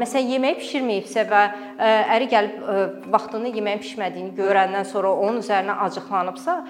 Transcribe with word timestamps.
Məsələn, 0.00 0.32
yemək 0.36 0.60
bişirməyibsə 0.62 1.26
və 1.30 1.42
əri 2.16 2.28
gəlib 2.32 3.08
vaxtında 3.12 3.52
yeməyin 3.54 3.82
bişmədiyini 3.84 4.36
görəndən 4.38 4.86
sonra 4.88 5.14
onun 5.14 5.40
üzərinə 5.42 5.78
acıqlanıbsa, 5.86 6.60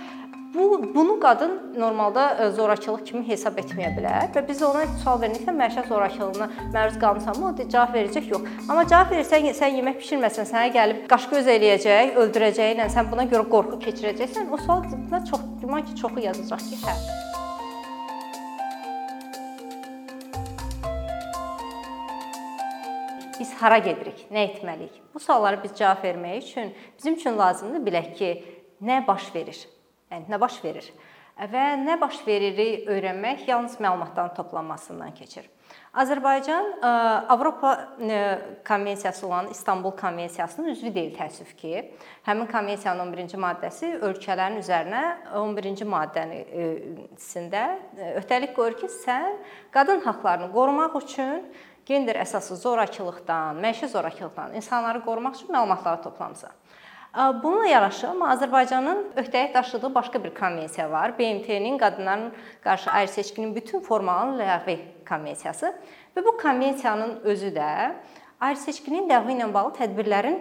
Bu 0.57 0.95
bunu 0.95 1.21
qadın 1.21 1.61
normalda 1.79 2.51
zorakılıq 2.51 3.05
kimi 3.05 3.29
hesab 3.29 3.59
etməyə 3.61 3.91
bilər 3.97 4.31
və 4.35 4.43
biz 4.49 4.63
ona 4.65 4.87
sual 5.03 5.21
verəndə 5.21 5.53
məişət 5.59 5.91
zorakılığına 5.91 6.49
məruz 6.75 6.97
qalmısanmı? 7.03 7.51
O 7.51 7.69
cavab 7.75 7.93
verəcək, 7.99 8.31
yox. 8.33 8.49
Amma 8.69 8.87
cavab 8.89 9.13
versən, 9.13 9.51
sən 9.59 9.77
yemək 9.83 10.01
bişirməsən, 10.01 10.49
sənə 10.53 10.73
gəlib 10.79 11.05
qaş-göz 11.13 11.53
eləyəcək, 11.59 12.17
öldürəcəyi 12.25 12.89
sən 12.97 13.13
buna 13.13 13.29
görə 13.29 13.45
qorxu 13.53 13.83
keçirəcəksən, 13.85 14.51
o 14.51 14.65
sual 14.65 14.85
çox 15.31 15.47
güman 15.61 15.85
ki, 15.85 16.01
çoxu 16.01 16.29
yazacaq 16.31 16.69
ki, 16.71 16.85
hə. 16.87 17.26
Biz 23.57 23.63
hara 23.63 23.79
gedirik? 23.81 24.19
Nə 24.29 24.43
etməliyik? 24.51 24.97
Bu 25.15 25.21
suallara 25.23 25.57
biz 25.63 25.73
cavab 25.79 26.03
vermək 26.05 26.43
üçün 26.43 26.75
bizim 26.99 27.15
üçün 27.17 27.39
lazımdır 27.39 27.81
bilək 27.87 28.09
ki, 28.19 28.27
nə 28.85 28.99
baş 29.07 29.31
verir? 29.33 29.57
Yəni 30.13 30.29
nə 30.29 30.39
baş 30.41 30.59
verir? 30.61 30.91
Və 31.41 31.63
nə 31.81 31.95
baş 31.97 32.19
veriri 32.27 32.85
öyrənmək 32.85 33.47
yalnız 33.49 33.79
məlumatların 33.81 34.35
toplanmasından 34.37 35.15
keçir. 35.17 35.49
Azərbaycan 35.97 36.69
Avropa 37.33 37.71
konvensiyası 38.69 39.27
olan 39.27 39.49
İstanbul 39.51 39.97
konvensiyasının 39.97 40.69
üzvü 40.75 40.93
deyil 40.95 41.15
təəssüf 41.17 41.55
ki. 41.57 41.95
Həmin 42.29 42.51
konvensiyanın 42.51 43.09
11-ci 43.09 43.41
maddəsi 43.41 43.95
ölkələrin 44.05 44.61
üzərinə 44.61 45.05
11-ci 45.33 45.89
maddəsində 45.89 47.65
öhdəlik 48.21 48.53
qoyur 48.59 48.77
ki, 48.83 48.93
sən 49.01 49.41
qadın 49.73 50.05
haqqlarını 50.05 50.53
qorumaq 50.53 51.01
üçün 51.01 51.49
gender 51.87 52.17
əsaslı 52.19 52.57
zorakılıqdan, 52.57 53.61
məişi 53.63 53.89
zorakılıqdan 53.89 54.55
insanları 54.55 55.01
qorumaq 55.05 55.35
üçün 55.35 55.55
məlumatları 55.55 56.03
toplamısan. 56.03 56.51
Bununla 57.17 57.67
yanaşı, 57.67 58.07
Azərbaycanın 58.07 59.05
öhdəlik 59.17 59.55
daşıdığı 59.55 59.95
başqa 59.95 60.25
bir 60.25 60.35
konvensiya 60.35 60.91
var. 60.91 61.19
BMT-nin 61.19 61.79
qadınların 61.79 62.33
qarşı 62.65 62.91
ayrı 62.91 63.09
seçkinin 63.09 63.55
bütün 63.55 63.81
formalarının 63.81 64.39
ləğvi 64.39 64.77
konvensiyası 65.09 65.73
və 66.17 66.25
bu 66.25 66.37
konvensiyanın 66.43 67.21
özü 67.25 67.55
də 67.57 67.93
ayrı 68.41 68.59
seçkinin 68.59 69.09
ləğvi 69.09 69.39
ilə 69.39 69.49
bağlı 69.55 69.73
tədbirlərin 69.79 70.39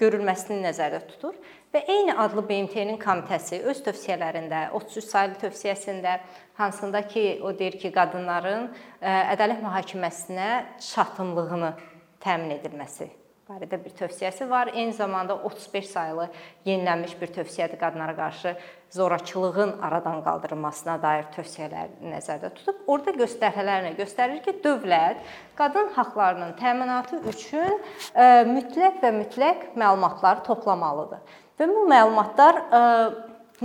görülməsini 0.00 0.58
nəzərdə 0.64 1.04
tutur 1.12 1.38
və 1.74 1.84
eyni 1.86 2.16
adlı 2.18 2.42
BMT-nin 2.48 2.98
komitəsi 3.00 3.62
öz 3.70 3.84
tövsiyələrində 3.86 4.66
33 4.78 5.06
saylı 5.12 5.38
tövsiyəsində 5.44 6.16
hansında 6.58 7.04
ki, 7.08 7.24
o 7.42 7.54
deyir 7.58 7.78
ki, 7.80 7.92
qadınların 7.94 8.68
ədalət 9.00 9.62
mühakiməsinə 9.64 10.50
çatımlığını 10.90 11.72
təmin 12.20 12.58
edilməsi 12.58 13.10
barədə 13.50 13.80
bir 13.82 13.94
tövsiyəsi 13.98 14.46
var. 14.50 14.70
Eyni 14.74 14.92
zamanda 14.94 15.34
35 15.48 15.88
saylı 15.90 16.26
yenilənmiş 16.68 17.16
bir 17.20 17.32
tövsiyədir 17.34 17.80
qadınlara 17.80 18.14
qarşı 18.16 18.54
zorakılığın 18.94 19.72
aradan 19.82 20.22
qaldırılmasına 20.22 20.96
dair 21.02 21.26
tövsiyələr 21.34 21.96
nəzərdə 22.12 22.52
tutub. 22.54 22.84
Orda 22.86 23.14
göstəricilərlə 23.18 23.96
göstərir 23.98 24.38
ki, 24.44 24.54
dövlət 24.64 25.22
qadın 25.58 25.90
haqqlarının 25.96 26.54
təminatı 26.62 27.22
üçün 27.32 27.74
e, 28.14 28.26
mütləq 28.54 29.02
və 29.02 29.14
mütləq 29.18 29.70
məlumatları 29.82 30.46
toplamalıdır. 30.46 31.22
Və 31.60 31.68
bu 31.68 31.84
məlumatlar 31.90 32.62
e, 32.62 32.80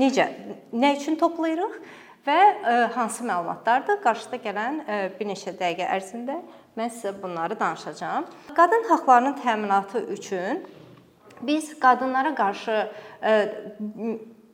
necə, 0.01 0.27
nə 0.75 0.91
üçün 0.97 1.15
toplayırıq 1.21 1.79
və 2.27 2.37
e, 2.43 2.77
hansı 2.97 3.23
məlumatlardır? 3.23 4.03
Qarşıda 4.03 4.43
gələn 4.43 4.83
bir 5.19 5.31
neçə 5.31 5.55
dəqiqə 5.55 5.87
ərzində 5.95 6.41
Mən 6.75 6.91
sizə 6.91 7.13
bunları 7.21 7.55
danışacağam. 7.59 8.25
Qadın 8.55 8.89
haqqlarının 8.89 9.33
təminatı 9.33 9.99
üçün 10.11 10.67
biz 11.41 11.79
qadınlara 11.79 12.35
qarşı 12.35 12.91
e, 13.23 13.55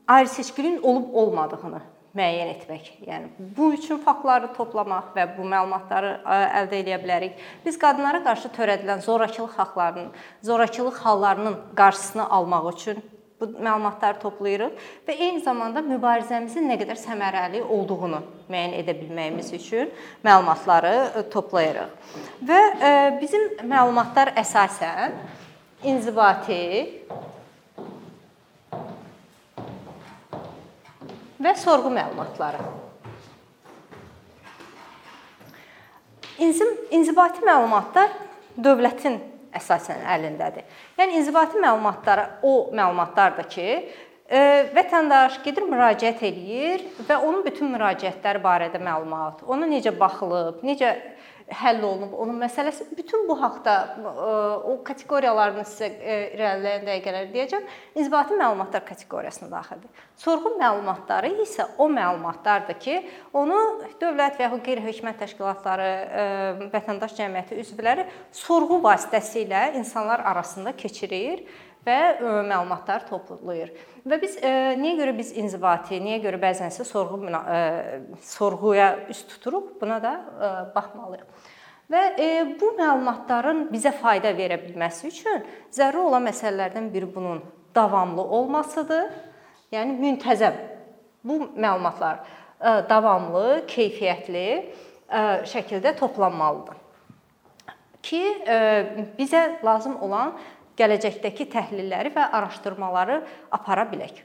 ayrı-seçkiliyin 0.08 0.84
olub-olmadığını 0.84 1.82
müəyyən 2.16 2.52
etmək. 2.54 2.92
Yəni 3.08 3.32
bu 3.58 3.72
üçün 3.74 3.98
faktları 4.06 4.52
toplamaq 4.54 5.16
və 5.16 5.26
bu 5.38 5.48
məlumatları 5.50 6.12
e, 6.20 6.38
əldə 6.62 6.82
edə 6.84 7.00
bilərik. 7.02 7.42
Biz 7.66 7.80
qadınlara 7.82 8.22
qarşı 8.24 8.54
törədilən 8.58 9.02
zorakılıq 9.02 9.58
haqqlarının, 9.58 10.14
zorakılıq 10.46 11.02
hallarının 11.08 11.58
qarşısını 11.76 12.30
almaq 12.30 12.70
üçün 12.74 13.02
bu 13.42 13.48
məlumatları 13.58 14.20
toplayırıq 14.22 14.76
və 15.08 15.16
eyni 15.18 15.42
zamanda 15.42 15.82
mübarizəmizin 15.86 16.68
nə 16.70 16.78
qədər 16.82 17.00
səmərəli 17.02 17.64
olduğunu 17.66 18.22
müəyyən 18.52 18.76
edə 18.84 18.94
bilməyimiz 19.00 19.50
üçün 19.58 19.90
məlumatları 20.26 20.94
e, 21.18 21.24
toplayırıq. 21.34 21.96
Və 22.46 22.60
e, 22.62 22.92
bizim 23.22 23.48
məlumatlar 23.66 24.34
əsasən 24.38 25.18
inzibati 25.90 26.62
və 31.42 31.56
sorğu 31.58 31.90
məlumatları. 31.98 32.62
İnzibati 36.92 37.42
məlumatlar 37.46 38.14
dövlətin 38.58 39.20
əsasən 39.58 40.06
əlindədir. 40.16 40.66
Yəni 41.00 41.20
inzibati 41.20 41.60
məlumatlara 41.62 42.28
o 42.44 42.70
məlumatlardır 42.76 43.50
ki, 43.52 43.68
e, 44.32 44.42
vətəndaş 44.76 45.42
gedir 45.46 45.68
müraciət 45.70 46.24
eləyir 46.30 46.86
və 47.08 47.20
onun 47.20 47.44
bütün 47.46 47.74
müraciətləri 47.76 48.42
barədə 48.44 48.82
məlumat, 48.84 49.44
ona 49.48 49.70
necə 49.70 49.94
baxılıb, 49.98 50.64
necə 50.68 50.96
həll 51.52 51.84
olunub 51.84 52.14
onun 52.14 52.38
məsələsi. 52.42 52.86
Bütün 52.98 53.28
bu 53.30 53.36
haqqda 53.42 53.76
e, 53.98 54.34
o 54.72 54.76
kateqoriyalarını 54.88 55.66
sizə 55.68 55.90
e, 55.92 56.18
irəliləyən 56.36 56.86
dəqiqələr 56.88 57.32
deyəcəm. 57.34 57.66
İnzibati 57.96 58.38
məlumatlar 58.40 58.86
kateqoriyasına 58.88 59.52
daxildir. 59.52 60.04
Sorğu 60.24 60.54
məlumatları 60.60 61.34
isə 61.44 61.68
o 61.78 61.90
məlumatlardır 61.92 62.80
ki, 62.84 63.00
onu 63.34 63.60
dövlət 64.02 64.40
və 64.40 64.48
ya 64.48 64.62
qeyri-hökumət 64.68 65.20
təşkilatları, 65.26 65.90
e, 66.22 66.30
vətəndaş 66.76 67.18
cəmiyyəti 67.20 67.60
üzvləri 67.66 68.08
sorğu 68.44 68.80
vasitəsilə 68.86 69.72
insanlar 69.80 70.24
arasında 70.32 70.76
keçirir 70.78 71.46
və 71.86 72.00
məlumatlar 72.22 73.06
toplayır. 73.10 73.72
Və 74.06 74.18
biz 74.22 74.38
e, 74.38 74.52
niyə 74.78 74.98
görə 75.00 75.16
biz 75.18 75.32
inzibati, 75.38 75.98
niyə 76.02 76.20
görə 76.24 76.40
bəzən 76.42 76.70
isə 76.74 76.86
sorğu 76.86 77.22
e, 77.30 77.62
sorğuya 78.26 78.92
üst 79.14 79.30
tuturuq, 79.30 79.74
buna 79.82 79.98
da 80.04 80.14
e, 80.18 80.52
baxmalıyıq. 80.76 81.50
Və 81.92 82.04
e, 82.22 82.28
bu 82.60 82.72
məlumatların 82.78 83.66
bizə 83.72 83.92
fayda 83.98 84.32
verə 84.38 84.60
bilməsi 84.62 85.10
üçün 85.10 85.42
zəruri 85.74 86.06
olan 86.12 86.30
məsələlərdən 86.30 86.92
biri 86.94 87.10
bunun 87.16 87.42
davamlı 87.76 88.24
olmasıdır. 88.24 89.10
Yəni 89.72 89.98
müntəzəm 90.00 90.56
bu 91.24 91.42
məlumatlar 91.56 92.22
e, 92.22 92.78
davamlı, 92.90 93.66
keyfiyyətli 93.68 94.48
e, 94.54 95.26
şəkildə 95.52 95.96
toplanmalıdır. 96.00 96.80
Ki 98.02 98.24
e, 98.48 98.58
bizə 99.20 99.44
lazım 99.66 100.00
olan 100.02 100.34
gələcəkdəki 100.82 101.48
təhlilləri 101.54 102.14
və 102.16 102.28
araşdırmaları 102.40 103.22
apara 103.54 103.86
bilək. 103.92 104.24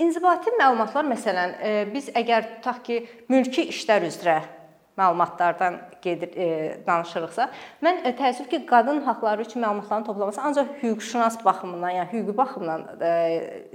İnzibati 0.00 0.54
məlumatlar 0.56 1.04
məsələn 1.04 1.54
biz 1.92 2.08
əgər 2.16 2.56
tutaq 2.56 2.80
ki, 2.86 3.02
mülki 3.28 3.68
işlər 3.72 4.06
üzrə 4.08 4.38
məlumatlardan 5.00 5.78
gedir 6.02 6.36
e, 6.36 6.48
danışırıqsa, 6.86 7.48
mən 7.84 8.02
e, 8.04 8.12
təəssüf 8.18 8.48
ki, 8.52 8.62
qadın 8.68 9.00
haqqları 9.06 9.46
üçün 9.46 9.64
məlumatların 9.64 10.06
toplanması 10.06 10.42
ancaq 10.48 10.74
hüquqşünas 10.82 11.40
baxımından, 11.44 11.96
yəni 11.98 12.12
hüquqi 12.12 12.36
baxımdan 12.36 12.86
e, 13.00 13.12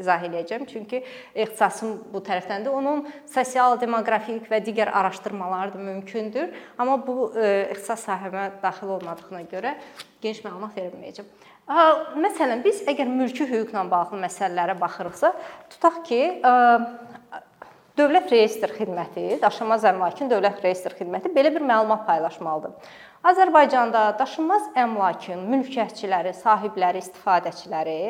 izah 0.01 0.25
eləyəcəm. 0.29 0.67
Çünki 0.71 1.03
ixtisasım 1.33 1.97
bu 2.13 2.21
tərəfdəndir. 2.25 2.69
Onun 2.69 3.05
sosial, 3.31 3.79
demoqrafik 3.81 4.49
və 4.51 4.61
digər 4.65 4.93
araşdırmaları 4.93 5.73
da 5.73 5.83
mümkündür. 5.89 6.53
Amma 6.77 6.99
bu 7.07 7.33
e, 7.33 7.49
ixtisas 7.73 8.07
sahəmə 8.09 8.49
daxil 8.63 8.95
olmadığına 8.99 9.45
görə 9.51 9.75
geniş 10.21 10.45
məlumat 10.45 10.77
verə 10.77 10.93
bilməyəcəm. 10.93 11.33
Məsələn, 12.21 12.59
biz 12.61 12.83
əgər 12.85 13.09
mülki 13.09 13.47
hüquqla 13.49 13.81
bağlı 13.89 14.19
məsələlərə 14.21 14.75
baxırıqsa, 14.77 15.31
tutaq 15.73 16.03
ki, 16.05 16.19
Dövlət 17.95 18.27
Reyestr 18.27 18.73
Xidməti, 18.75 19.37
Daşınmaz 19.39 19.85
əmlakın 19.87 20.27
Dövlət 20.27 20.57
Reyestr 20.65 20.91
Xidməti 20.97 21.29
belə 21.31 21.47
bir 21.55 21.63
məlumat 21.63 22.01
paylaşmalıdır. 22.03 22.73
Azərbaycanda 23.23 24.01
daşınmaz 24.19 24.65
əmlakın 24.81 25.45
mülkiyyətçiləri, 25.53 26.33
sahibləri, 26.35 26.99
istifadəçiləri 26.99 28.01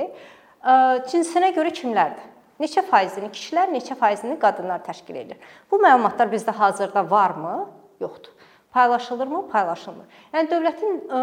cinsinə 1.11 1.51
görə 1.53 1.69
kimlərdir? 1.77 2.25
Neçə 2.65 2.81
faizini 2.89 3.29
kişilər, 3.29 3.69
neçə 3.75 3.93
faizini 3.99 4.39
qadınlar 4.41 4.81
təşkil 4.87 5.21
edir? 5.21 5.37
Bu 5.69 5.77
məlumatlar 5.77 6.33
bizdə 6.33 6.55
hazırda 6.57 7.05
varmı? 7.11 7.67
Yoxdur. 8.01 8.33
Paylaşılırmı? 8.75 9.37
Paylaşılmır. 9.51 10.07
Yəni 10.35 10.49
dövlətin 10.51 10.97
ə, 11.07 11.19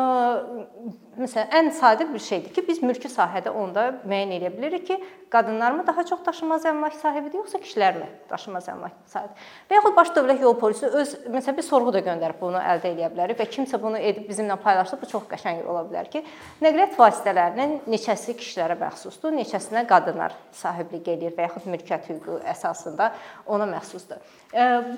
məsələn 1.20 1.50
ən 1.58 1.66
sadə 1.76 2.06
bir 2.08 2.22
şeydir 2.24 2.54
ki, 2.56 2.62
biz 2.64 2.78
mülki 2.80 3.10
sahədə 3.12 3.52
onda 3.52 3.90
müəyyən 4.08 4.32
edə 4.38 4.48
bilirik 4.54 4.86
ki, 4.88 4.96
qadınlarmı 5.34 5.84
daha 5.86 6.04
çox 6.08 6.22
daşınmaz 6.24 6.64
əmlak 6.70 6.96
sahibidir 6.96 7.42
yoxsa 7.42 7.60
kişilərmi 7.60 8.08
daşınmaz 8.30 8.70
əmlak 8.72 8.96
sahibidir? 9.12 9.52
Və 9.68 9.76
yaxud 9.76 9.96
baş 10.00 10.14
dövlət 10.16 10.42
yol 10.46 10.56
polisi 10.64 10.88
öz 10.88 11.14
məsələn 11.28 11.58
bir 11.60 11.68
sorğu 11.68 11.92
da 11.92 12.04
göndərib 12.08 12.40
bunu 12.40 12.60
əldə 12.72 12.94
edə 12.94 13.12
bilər 13.12 13.36
və 13.36 13.48
kimsə 13.52 13.80
bunu 13.84 14.00
edib 14.00 14.28
bizimlə 14.32 14.56
paylaşsa 14.64 14.96
bu 15.00 15.12
çox 15.12 15.28
qəşəng 15.28 15.60
ola 15.68 15.84
bilər 15.92 16.08
ki, 16.12 16.24
nəqliyyat 16.64 16.96
vasitələrinin 16.96 17.82
neçəsi 17.84 18.32
kişilərə 18.40 18.80
məxsusdur, 18.80 19.36
neçəsinə 19.36 19.84
qadınlar 19.92 20.32
sahiblik 20.56 21.12
edir 21.18 21.36
və 21.36 21.50
yaxud 21.50 21.68
mülkiyyət 21.68 22.14
hüququ 22.14 22.40
əsasında 22.56 23.12
ona 23.44 23.68
məxsusdur. 23.76 24.24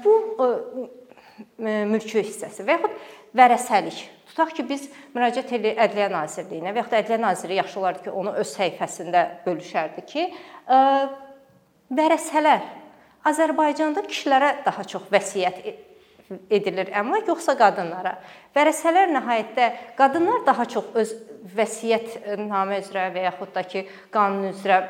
Bu 0.05 0.15
mülki 1.59 2.23
hissəsi 2.23 2.65
və 2.67 2.77
yaxud 2.79 2.99
vərəsəlik. 3.35 4.03
Tutaq 4.31 4.55
ki, 4.57 4.65
biz 4.69 4.87
müraciət 5.15 5.53
edirik 5.59 5.81
Ədliyyə 5.85 6.09
Nazirliyinə 6.13 6.73
və 6.75 6.83
yaxud 6.83 6.97
Ədliyyə 7.01 7.21
Naziri 7.23 7.59
yaxşı 7.59 7.81
olardı 7.81 8.05
ki, 8.07 8.15
onu 8.15 8.35
öz 8.41 8.53
səhifəsində 8.55 9.25
bölüşərdi 9.47 10.05
ki, 10.11 10.27
vərəsələr 11.95 12.65
Azərbaycanda 13.25 14.05
kişilərə 14.05 14.51
daha 14.67 14.85
çox 14.85 15.07
vəsiyyət 15.13 15.61
e, 15.65 15.75
edilir 16.53 16.91
əmlak 16.97 17.31
yoxsa 17.31 17.55
qadınlara? 17.57 18.19
Vərəsələr 18.57 19.13
nəhayətdə 19.15 19.71
qadınlar 19.97 20.45
daha 20.47 20.67
çox 20.69 20.91
öz 21.01 21.15
vəsiyyətnamə 21.57 22.83
üzrə 22.83 23.09
və 23.15 23.25
yaxud 23.31 23.55
da 23.55 23.65
ki, 23.65 23.87
qanun 24.13 24.51
üzrə 24.53 24.83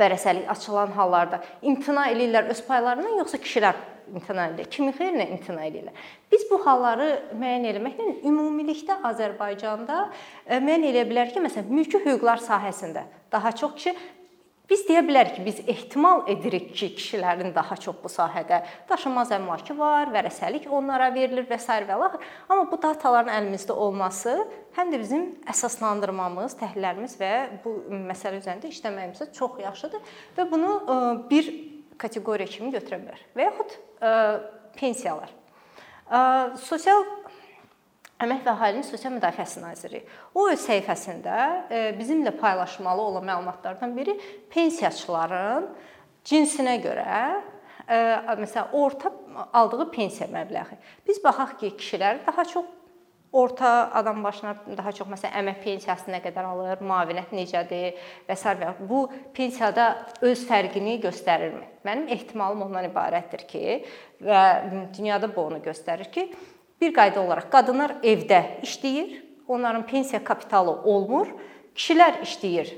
vərəsəlik 0.00 0.48
açılan 0.48 0.94
hallarda 0.96 1.42
imtina 1.60 2.08
eləyirlər 2.14 2.48
öz 2.54 2.60
paylarından 2.64 3.18
yoxsa 3.20 3.40
kişilər 3.42 3.80
imtina 4.14 4.46
edir. 4.50 4.68
Kimin 4.70 4.94
xeyrinə 4.96 5.26
imtina 5.34 5.66
edirlər. 5.68 6.06
Biz 6.32 6.46
bu 6.50 6.60
halları 6.66 7.10
müəyyən 7.40 7.68
etməklə 7.72 8.08
ümumilikdə 8.30 9.00
Azərbaycanda 9.10 10.06
e, 10.46 10.58
müəyyən 10.58 10.88
edə 10.92 11.04
bilər 11.10 11.34
ki, 11.34 11.42
məsələn, 11.44 11.70
mülki 11.80 12.02
hüquqlar 12.04 12.42
sahəsində 12.44 13.06
daha 13.32 13.52
çox 13.56 13.76
kişi 13.78 13.94
Biz 14.70 14.84
deyə 14.86 15.00
bilərik 15.02 15.32
ki, 15.34 15.42
biz 15.42 15.56
ehtimal 15.66 16.28
edirik 16.30 16.68
ki, 16.78 16.92
kişilərin 16.94 17.50
daha 17.54 17.74
çox 17.74 17.96
bu 18.04 18.10
sahədə 18.12 18.60
daşınmaz 18.86 19.32
əmlakı 19.34 19.74
var, 19.74 20.12
vərəsəlik 20.14 20.68
onlara 20.70 21.08
verilir 21.14 21.48
və 21.48 21.58
s. 21.58 21.74
və 21.88 21.96
l. 21.96 22.20
Amma 22.46 22.68
bu 22.70 22.78
dataların 22.78 23.32
əlimizdə 23.34 23.74
olması 23.74 24.36
həm 24.76 24.92
də 24.94 25.00
bizim 25.02 25.24
əsaslandırmamız, 25.50 26.54
təhlillərimiz 26.62 27.18
və 27.18 27.32
bu 27.64 27.74
məsələ 28.12 28.38
üzərində 28.38 28.70
işləməyimizə 28.70 29.32
çox 29.34 29.58
yaxşıdır 29.64 30.14
və 30.38 30.46
bunu 30.52 30.76
e, 30.78 31.00
bir 31.32 31.50
kateqoriya 32.00 32.50
kimi 32.50 32.72
götürə 32.74 33.00
bilər. 33.02 33.22
Və 33.36 33.46
yaxud 33.48 33.76
ə, 34.00 34.14
pensiyalar. 34.80 35.32
Ə, 36.08 36.20
sosial 36.66 37.06
Əmək 38.20 38.42
və 38.44 38.52
Əhalinin 38.52 38.84
Sosial 38.84 39.14
Müdafiəsi 39.14 39.62
Naziri 39.62 40.02
o 40.36 40.42
öz 40.50 40.60
səhifəsində 40.60 41.36
bizimlə 41.96 42.34
paylaşmalı 42.36 43.00
olan 43.00 43.24
məlumatlardan 43.24 43.94
biri 43.96 44.12
pensiyaçıların 44.52 45.70
cinsinə 46.28 46.74
görə 46.84 47.14
məsələn 47.88 48.76
orta 48.76 49.08
aldığı 49.56 49.86
pensiya 49.94 50.28
məbləği. 50.30 50.76
Biz 51.08 51.22
baxaq 51.24 51.56
ki, 51.62 51.72
kişilər 51.80 52.20
daha 52.26 52.44
çox 52.44 52.68
orta 53.32 53.90
adam 53.94 54.24
başına 54.24 54.54
daha 54.76 54.92
çox 54.92 55.08
məsələn 55.08 55.36
əmək 55.40 55.58
pensiyası 55.64 56.10
nə 56.10 56.18
qədər 56.24 56.46
alır, 56.50 56.80
müavinət 56.82 57.32
necədir 57.34 57.98
və 58.28 58.36
s. 58.36 58.54
və 58.58 58.72
bu 58.88 59.04
pensiyada 59.34 60.06
öz 60.20 60.46
fərqini 60.48 60.98
göstərirmi? 61.02 61.66
Mənim 61.86 62.08
ehtimalım 62.10 62.66
ondan 62.66 62.88
ibarətdir 62.90 63.46
ki, 63.46 63.84
və 64.26 64.42
dünyada 64.96 65.30
bu 65.36 65.46
onu 65.46 65.60
göstərir 65.64 66.10
ki, 66.10 66.26
bir 66.80 66.94
qayda 66.96 67.22
olaraq 67.22 67.50
qadınlar 67.52 67.98
evdə 68.02 68.42
işləyir, 68.66 69.20
onların 69.48 69.86
pensiya 69.86 70.24
kapitalı 70.24 70.74
olmur, 70.84 71.30
kişilər 71.76 72.22
işləyir 72.26 72.74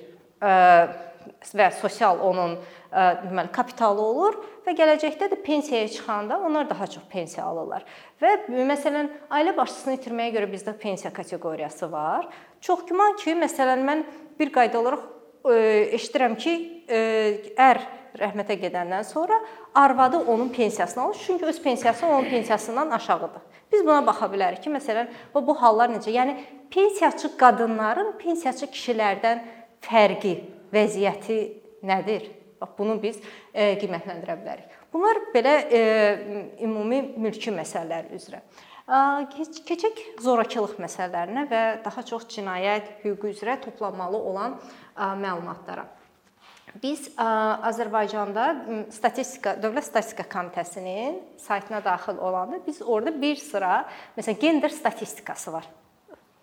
və 1.54 1.68
sosial 1.80 2.20
onun 2.20 2.56
deməli 2.92 3.52
kapitalı 3.52 4.02
olur 4.02 4.36
və 4.66 4.74
gələcəkdə 4.78 5.30
də 5.32 5.38
pensiyaya 5.42 5.88
çıxanda 5.88 6.38
onlar 6.38 6.68
daha 6.70 6.86
çox 6.86 7.04
pensiya 7.10 7.46
alırlar. 7.46 7.86
Və 8.22 8.34
məsələn, 8.50 9.08
ailə 9.30 9.56
başçısını 9.56 9.96
itirməyə 9.96 10.34
görə 10.36 10.50
bizdə 10.52 10.76
pensiya 10.78 11.12
kateqoriyası 11.12 11.92
var. 11.92 12.28
Çox 12.60 12.84
güman 12.86 13.16
ki, 13.16 13.34
məsələn, 13.40 13.82
mən 13.88 14.04
bir 14.38 14.52
qayda 14.52 14.80
olaraq 14.80 15.08
eşidirəm 15.96 16.36
ki, 16.38 16.52
ər 17.58 17.80
rəhmətə 18.20 18.58
gedəndən 18.60 19.06
sonra 19.08 19.38
arvadı 19.74 20.18
onun 20.28 20.48
pensiyasını 20.52 21.04
alır, 21.04 21.16
çünki 21.26 21.46
öz 21.46 21.62
pensiyası 21.62 22.06
onun 22.06 22.28
pensiyasından 22.30 22.90
aşağıdır. 22.90 23.40
Biz 23.72 23.86
buna 23.86 24.06
baxa 24.06 24.28
bilərik 24.28 24.60
ki, 24.60 24.70
məsələn, 24.70 25.08
bu 25.34 25.46
bu 25.46 25.54
hallar 25.62 25.88
necə? 25.88 26.12
Yəni 26.12 26.36
pensiyaçı 26.70 27.32
qadınların 27.40 28.12
pensiyaçı 28.20 28.68
kişilərdən 28.68 29.40
fərqi, 29.80 30.34
vəziyyəti 30.72 31.38
nədir? 31.86 32.28
Bax 32.62 32.76
bunu 32.78 32.98
biz 33.02 33.18
e, 33.52 33.74
qiymətləndirə 33.80 34.36
bilərik. 34.40 34.76
Bunlar 34.92 35.18
belə 35.34 35.54
e, 35.66 35.80
ümumi 36.62 37.02
mülki 37.22 37.54
məsələlər 37.54 38.12
üzrə. 38.16 38.42
Keçək 39.66 40.00
zorakılıq 40.20 40.76
məsələlərinə 40.82 41.46
və 41.50 41.62
daha 41.84 42.02
çox 42.06 42.26
cinayət 42.34 42.88
hüququ 43.04 43.30
üzrə 43.30 43.54
toplanmalı 43.62 44.18
olan 44.18 44.56
məlumatlara. 45.22 45.86
Biz 46.82 47.12
Azərbaycanda 47.20 48.46
statistika 48.94 49.54
Dövlət 49.60 49.86
Statistika 49.86 50.24
Komitəsinin 50.24 51.20
saytına 51.40 51.82
daxil 51.84 52.18
olanda 52.18 52.58
biz 52.66 52.80
orada 52.82 53.12
bir 53.22 53.36
sıra 53.36 53.84
məsələn 54.16 54.40
gender 54.40 54.72
statistikası 54.72 55.52
var 55.52 55.68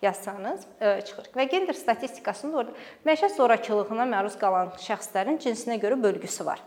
yazsanız 0.01 0.65
e, 0.81 1.01
çıxır. 1.01 1.29
Və 1.35 1.45
gender 1.51 1.77
statistikasında 1.77 2.57
orada 2.57 2.75
məişət 3.07 3.35
zorakılığına 3.37 4.07
məruz 4.09 4.37
qalan 4.39 4.73
şəxslərin 4.79 5.39
cinsinə 5.43 5.79
görə 5.81 5.99
bölgüsü 6.01 6.45
var. 6.45 6.61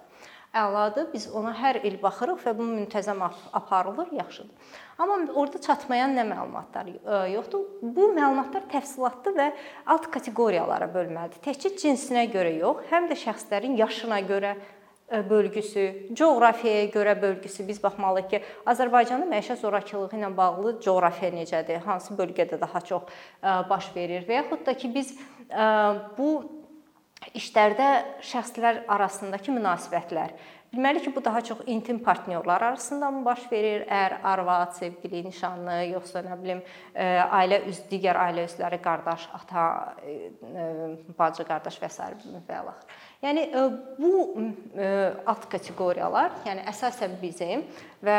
Əladır. 0.52 1.06
Biz 1.14 1.30
ona 1.32 1.54
hər 1.56 1.78
il 1.88 1.94
baxırıq 2.02 2.42
və 2.44 2.52
bu 2.58 2.66
müntəzəm 2.68 3.22
aparılır, 3.56 4.10
yaxşıdır. 4.12 4.74
Amma 5.00 5.16
orada 5.32 5.60
çatmayan 5.64 6.12
nə 6.12 6.26
məlumatlar 6.28 6.90
e, 6.92 7.20
yoxdur. 7.32 7.64
Bu 7.80 8.10
məlumatlar 8.12 8.66
təfsilatlı 8.74 9.32
və 9.38 9.48
alt 9.94 10.10
kateqoriyalara 10.12 10.90
bölməlidir. 10.92 11.40
Təkcə 11.46 11.72
cinsinə 11.80 12.26
görə 12.34 12.52
yox, 12.58 12.84
həm 12.92 13.08
də 13.08 13.16
şəxslərin 13.24 13.80
yaşına 13.80 14.20
görə, 14.28 14.52
bölgüsü, 15.30 15.84
coğrafiyaya 16.18 16.86
görə 16.94 17.14
bölgüsü 17.22 17.66
biz 17.68 17.82
baxmalıyıq 17.82 18.30
ki, 18.30 18.42
Azərbaycanda 18.72 19.28
məişət 19.30 19.60
zorakılığı 19.64 20.18
ilə 20.18 20.32
bağlı 20.36 20.78
coğrafiya 20.84 21.32
necədir, 21.36 21.82
hansı 21.84 22.16
bölgədə 22.18 22.60
daha 22.60 22.80
çox 22.80 23.12
baş 23.42 23.92
verir 23.96 24.26
və 24.28 24.40
yaxud 24.40 24.66
da 24.66 24.74
ki 24.74 24.94
biz 24.94 25.14
bu 26.18 26.32
işlərdə 27.38 27.90
şəxslər 28.32 28.84
arasındakı 28.90 29.54
münasibətlər 29.54 30.34
Bilməli 30.72 31.02
ki, 31.04 31.10
bu 31.16 31.24
daha 31.24 31.40
çox 31.44 31.58
intim 31.66 31.98
partnyorlar 31.98 32.62
arasında 32.62 33.10
mı 33.10 33.24
baş 33.24 33.40
verir? 33.52 33.82
Ər, 33.92 34.14
arvad, 34.24 34.72
sevgili, 34.72 35.20
nişanlı, 35.26 35.74
yoxsa 35.90 36.22
nə 36.24 36.38
bilim, 36.40 36.62
ailə 36.96 37.58
üz 37.68 37.82
digər 37.90 38.16
ailə 38.16 38.46
üzvləri, 38.48 38.78
qardaş, 38.80 39.26
ata, 39.36 39.64
bacı, 41.18 41.44
qardaş 41.44 41.76
və 41.82 41.90
s. 41.92 42.08
və 42.48 42.56
əlaxır. 42.62 42.96
Yəni 43.22 43.42
bu 44.02 44.10
alt 45.30 45.44
kateqoriyalar, 45.50 46.40
yəni 46.42 46.64
əsasən 46.72 47.12
bizim 47.20 47.62
və 48.02 48.16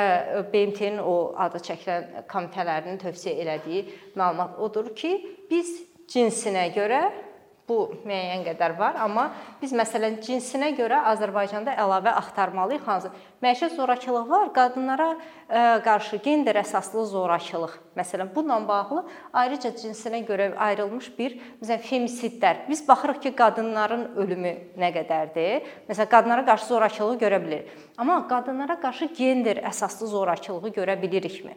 BMT-nin 0.54 1.02
o 1.04 1.34
adı 1.44 1.60
çəkilən 1.66 2.24
komitələrinin 2.32 3.02
tövsiyə 3.02 3.34
elədiyi 3.44 3.84
məlumat 4.16 4.56
odur 4.64 4.94
ki, 4.96 5.12
biz 5.52 5.74
cinsinə 6.08 6.70
görə 6.76 7.02
Bu 7.64 7.78
müəyyən 8.04 8.42
qədər 8.44 8.74
var, 8.76 8.98
amma 9.00 9.30
biz 9.62 9.72
məsələn 9.72 10.18
cinsinə 10.26 10.74
görə 10.76 10.98
Azərbaycanda 11.14 11.72
əlavə 11.80 12.12
axtarmalıyıq 12.20 12.84
hansı? 12.84 13.12
Məişət 13.44 13.78
zorakılığı 13.78 14.24
var, 14.28 14.50
qadınlara 14.58 15.08
e, 15.14 15.62
qarşı 15.86 16.20
gender 16.26 16.60
əsaslı 16.60 17.06
zorakılıq. 17.14 17.78
Məsələn, 17.96 18.34
bununla 18.36 18.68
bağlı 18.68 19.06
ayrıca 19.32 19.72
cinsinə 19.80 20.20
görə 20.28 20.50
ayrılmış 20.60 21.08
bir 21.16 21.38
məsələn 21.62 21.86
femisidlər. 21.88 22.66
Biz 22.68 22.84
baxırıq 22.88 23.22
ki, 23.24 23.36
qadınların 23.40 24.10
ölümü 24.20 24.54
nə 24.84 24.92
qədərdir? 24.98 25.70
Məsələn, 25.88 26.12
qadınlara 26.12 26.44
qarşı 26.52 26.68
zorakılığı 26.74 27.22
görə 27.24 27.40
bilirik. 27.46 27.72
Amma 27.98 28.26
qadınlara 28.28 28.76
qarşı 28.84 29.08
gender 29.16 29.64
əsaslı 29.72 30.12
zorakılığı 30.12 30.76
görə 30.82 31.00
bilirikmi? 31.02 31.56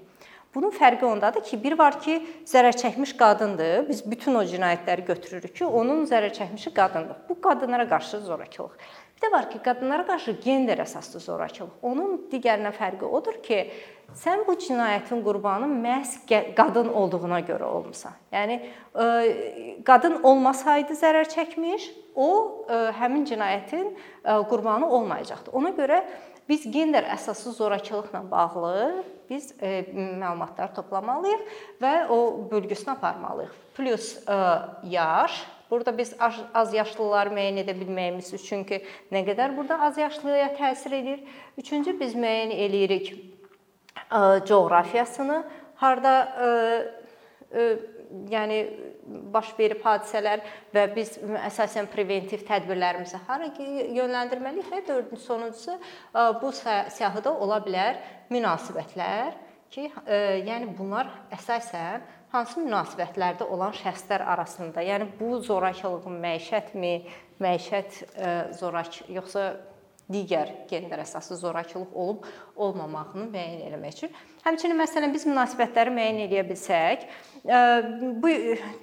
Bunun 0.57 0.73
fərqi 0.73 1.05
ondadır 1.05 1.43
ki, 1.45 1.59
bir 1.61 1.75
var 1.77 1.99
ki, 2.01 2.15
zərər 2.49 2.73
çəkmiş 2.81 3.11
qadındır. 3.21 3.83
Biz 3.91 3.99
bütün 4.09 4.39
o 4.41 4.45
cinayətləri 4.49 5.03
götürürük 5.05 5.53
ki, 5.59 5.67
onun 5.69 6.07
zərər 6.09 6.33
çəkmişi 6.33 6.73
qadındır. 6.79 7.19
Bu 7.29 7.37
qadınlara 7.45 7.85
qarşı 7.91 8.23
zorakılıq. 8.25 8.79
Bir 9.17 9.27
də 9.27 9.33
var 9.33 9.51
ki, 9.51 9.59
qadınlara 9.65 10.07
qarşı 10.09 10.33
gender 10.45 10.81
əsaslı 10.81 11.21
zorakılıq. 11.27 11.75
Onun 11.83 12.17
digərinə 12.33 12.73
fərqi 12.73 13.05
odur 13.05 13.37
ki, 13.45 13.59
sən 14.17 14.47
bu 14.49 14.57
cinayətin 14.65 15.21
qurbanı 15.25 15.69
məhz 15.69 16.17
qadın 16.57 16.89
olduğuna 16.89 17.43
görə 17.45 17.69
olmusan. 17.69 18.17
Yəni 18.33 18.57
e, 18.61 19.07
qadın 19.85 20.23
olmasaydı 20.23 20.97
zərər 20.97 21.29
çəkmiş, 21.37 21.91
o 22.17 22.31
e, 22.65 22.81
həmin 22.97 23.29
cinayətin 23.29 23.93
e, 23.93 24.39
qurbanı 24.49 24.89
olmayacaqdı. 24.89 25.53
Ona 25.53 25.77
görə 25.77 26.01
biz 26.49 26.71
gender 26.71 27.05
əsaslı 27.17 27.53
zorakılıqla 27.53 28.23
bağlı 28.31 29.05
biz 29.31 29.53
e, 29.61 29.83
məlumatlar 29.95 30.75
toplamalıyıq 30.75 31.43
və 31.83 31.95
o 32.09 32.19
bölgüsünü 32.51 32.95
aparmalıyıq. 32.95 33.53
Plus 33.77 34.17
e, 34.29 34.39
yaş 34.91 35.45
Burada 35.71 35.99
biz 35.99 36.15
az 36.55 36.75
yaşlıları 36.75 37.33
müəyyən 37.35 37.65
edə 37.65 37.75
bilməyimiz 37.75 38.29
üçün 38.37 38.63
ki, 38.69 38.85
nə 39.11 39.25
qədər 39.27 39.57
burada 39.57 39.81
az 39.89 39.99
yaşlıya 39.99 40.53
təsir 40.55 40.95
edir. 40.95 41.25
Üçüncü 41.59 41.97
biz 42.01 42.15
müəyyən 42.15 42.53
eləyirik 42.55 43.09
coğrafiyasını, 44.47 45.41
harda 45.75 46.15
yəni 48.31 48.59
baş 49.35 49.53
verib 49.59 49.83
hadisələr 49.85 50.43
və 50.75 50.85
biz 50.97 51.17
əsasən 51.47 51.89
preventiv 51.93 52.45
tədbirlərimizi 52.49 53.21
hara 53.29 53.49
yönləndirməliyik? 53.99 54.71
Və 54.73 54.83
dördüncü 54.89 55.23
sonuncusu 55.23 55.77
bu 56.43 56.53
siyahıda 56.57 57.35
ola 57.35 57.61
bilər 57.65 58.01
münasibətlər 58.33 59.37
ki, 59.71 59.89
yəni 60.47 60.73
bunlar 60.79 61.11
əsasən 61.35 62.05
hansı 62.33 62.61
münasibətlərdə 62.63 63.47
olan 63.51 63.75
şəxslər 63.77 64.25
arasında, 64.35 64.83
yəni 64.83 65.09
bu 65.21 65.39
zorakılığın 65.47 66.21
məişətmi, 66.23 66.93
məişət 67.43 68.03
zorak 68.59 69.03
yoxsa 69.13 69.51
digər 70.13 70.53
gender 70.71 71.01
əsaslı 71.03 71.37
zorakılıq 71.41 71.95
olub 71.99 72.27
olmamağını 72.55 73.27
müəyyən 73.33 73.63
etmək 73.69 73.97
üçün. 73.97 74.13
Həmçinin 74.45 74.79
məsələn 74.79 75.15
biz 75.15 75.27
münasibətləri 75.27 75.95
müəyyən 75.97 76.21
edə 76.29 76.45
bilsək, 76.47 77.07
bu 78.23 78.35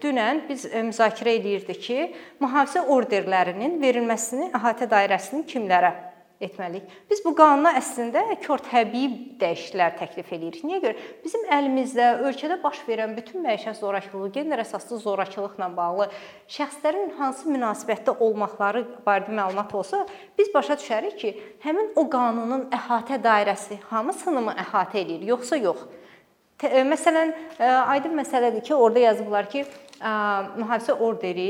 dünən 0.04 0.44
biz 0.50 0.66
müzakirə 0.90 1.38
eləyirdik 1.40 1.84
ki, 1.88 2.00
mühafizə 2.44 2.84
orderlərinin 2.92 3.80
verilməsini 3.82 4.52
əhatə 4.60 4.90
dairəsini 4.92 5.48
kimlərə 5.48 5.94
etməliyik. 6.46 6.92
Biz 7.10 7.22
bu 7.26 7.32
qanuna 7.38 7.72
əslində 7.80 8.22
kör 8.44 8.62
təbii 8.66 9.38
dəyişikliklər 9.42 9.96
təklif 10.00 10.30
eləyirik. 10.36 10.64
Niyə 10.68 10.80
görə? 10.84 11.06
Bizim 11.24 11.46
əlimizdə 11.58 12.10
ölkədə 12.28 12.60
baş 12.64 12.82
verən 12.88 13.16
bütün 13.18 13.44
məişət 13.46 13.80
zorakılığı, 13.80 14.30
gender 14.36 14.64
əsaslı 14.64 15.00
zorakılıqla 15.04 15.70
bağlı 15.78 16.10
şəxslərin 16.52 17.16
hansı 17.20 17.50
münasibətdə 17.50 18.18
olmaqları 18.20 18.86
barədə 19.06 19.34
məlumat 19.34 19.74
olsa, 19.76 20.04
biz 20.38 20.52
başa 20.54 20.78
düşərik 20.82 21.18
ki, 21.22 21.34
həmin 21.64 21.94
o 21.96 22.08
qanunun 22.10 22.68
əhatə 22.74 23.22
dairəsi 23.24 23.80
hamısını 23.90 24.48
mı 24.50 24.58
əhatə 24.68 25.02
edir, 25.06 25.24
yoxsa 25.34 25.60
yox? 25.62 25.88
Məsələn, 26.64 27.34
aydın 27.60 28.14
məsələdir 28.16 28.64
ki, 28.64 28.76
orada 28.76 29.02
yazıblar 29.04 29.50
ki, 29.52 29.66
mühafizə 30.60 30.94
orderi 30.96 31.50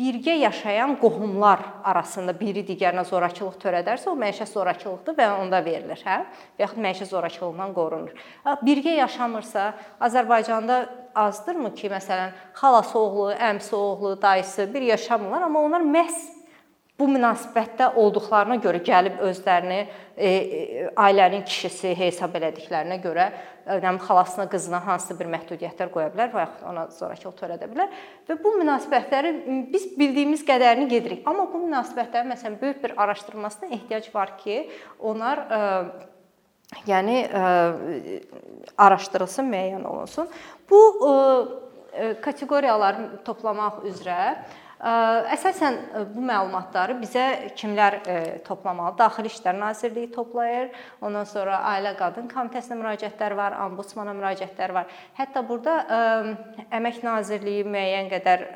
birgə 0.00 0.32
yaşayan 0.40 0.94
qohumlar 1.00 1.60
arasında 1.84 2.32
biri 2.38 2.62
digərinə 2.64 3.04
zorakılıq 3.04 3.58
törədərsə, 3.60 4.08
o 4.08 4.16
məişət 4.16 4.48
zorakılıqdır 4.54 5.18
və 5.18 5.26
onda 5.42 5.60
verilir, 5.64 6.00
hə? 6.06 6.22
Və 6.56 6.64
yaxud 6.64 6.80
məişət 6.86 7.12
zorakılığından 7.12 7.74
qorunur. 7.76 8.16
Birgə 8.64 8.96
yaşamırsa, 8.96 9.74
Azərbaycanda 10.00 10.80
azdırmı 11.14 11.74
ki, 11.76 11.92
məsələn, 11.92 12.32
xalası 12.56 12.98
oğlu, 12.98 13.30
əmsi 13.50 13.74
oğlu, 13.76 14.16
dayısı 14.22 14.68
bir 14.74 14.88
yaşamırlar, 14.94 15.42
amma 15.50 15.60
onlar 15.68 15.84
məhz 15.84 16.39
bu 17.00 17.08
münasibətdə 17.08 17.94
olduqlarına 18.00 18.58
görə 18.60 18.82
gəlib 18.84 19.22
özlərini 19.24 19.78
e, 19.80 20.28
e, 20.28 20.82
ailənin 21.00 21.46
kişisi 21.48 21.94
hesab 21.96 22.36
elədiklərinə 22.36 23.00
görə 23.02 23.30
nəm 23.80 24.00
xalasına, 24.04 24.46
qızına 24.50 24.80
hansısa 24.84 25.16
bir 25.18 25.30
məhdudiyyətlər 25.32 25.90
qoya 25.94 26.10
bilər 26.12 26.32
və 26.34 26.44
yaxud 26.44 26.68
ona 26.70 26.84
zorakılıq 26.94 27.36
törədə 27.38 27.68
bilər 27.70 27.90
və 28.28 28.36
bu 28.42 28.54
münasibətləri 28.58 29.32
biz 29.72 29.86
bildiyimiz 29.98 30.44
qədərini 30.48 30.88
gedirik. 30.90 31.24
Amma 31.28 31.46
bu 31.52 31.62
münasibətlərin 31.64 32.32
məsələn 32.34 32.60
böyük 32.60 32.82
bir 32.84 32.96
araşdırılmasına 33.02 33.74
ehtiyac 33.76 34.10
var 34.14 34.36
ki, 34.38 34.62
onlar 34.98 35.44
e, 35.46 35.60
yəni 36.86 37.20
ə, 37.26 37.44
araşdırılsın, 38.78 39.48
müəyyən 39.50 39.86
olunsun. 39.90 40.28
Bu 40.70 40.80
ə, 41.02 41.14
kateqoriyaları 42.22 43.24
toplamaq 43.26 43.84
üzrə 43.90 44.20
Əsasən 44.80 45.74
bu 46.14 46.22
məlumatları 46.24 46.94
bizə 47.02 47.24
kimlər 47.52 47.98
toplamalı? 48.46 48.94
Daxili 48.96 49.28
İşlər 49.28 49.58
Nazirliyi 49.60 50.08
toplayır. 50.14 50.70
Ondan 51.04 51.28
sonra 51.28 51.58
Ailə 51.68 51.92
Qadın 51.98 52.30
Komitəsinə 52.32 52.78
müraciətlər 52.80 53.36
var, 53.36 53.58
Ombudsmana 53.66 54.14
müraciətlər 54.16 54.72
var. 54.72 54.88
Hətta 55.18 55.44
burada 55.44 55.74
Əmək 56.72 57.02
Nazirliyi 57.04 57.68
müəyyən 57.68 58.08
qədər 58.14 58.46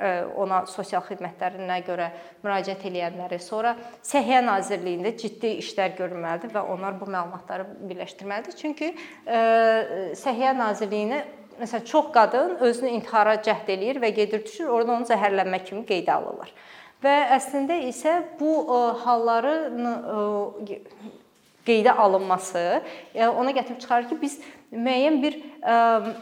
ona 0.40 0.64
sosial 0.64 1.04
xidmətlərinə 1.04 1.78
görə 1.84 2.08
müraciət 2.40 2.88
edənləri, 2.88 3.42
sonra 3.44 3.76
Səhiyyə 4.00 4.40
Nazirliyində 4.48 5.12
ciddi 5.20 5.58
işlər 5.60 5.92
görülməlidir 6.00 6.56
və 6.56 6.64
onlar 6.72 6.96
bu 6.96 7.04
məlumatları 7.04 7.68
birləşdirməlidir. 7.84 8.56
Çünki 8.64 8.94
Səhiyyə 10.24 10.56
Nazirliyinə 10.56 11.24
məsələn 11.60 11.84
çox 11.88 12.12
qadın 12.14 12.56
özünü 12.60 12.94
intihara 12.98 13.34
cəhd 13.44 13.70
eləyir 13.74 14.00
və 14.02 14.10
gedir 14.16 14.44
düşür, 14.44 14.68
orada 14.68 14.96
onu 14.98 15.08
zəhərlənmə 15.08 15.60
kimi 15.64 15.84
qeydə 15.88 16.14
alırlar. 16.16 16.52
Və 17.04 17.14
əslində 17.36 17.76
isə 17.88 18.20
bu 18.38 18.52
e, 18.62 18.78
halların 19.04 19.88
e, 19.88 20.78
qeydə 21.66 21.92
alınması 22.00 22.62
e, 23.14 23.26
ona 23.26 23.52
gətirib 23.56 23.82
çıxarır 23.82 24.08
ki, 24.12 24.20
biz 24.22 24.38
müəyyən 24.72 25.20
bir 25.22 25.36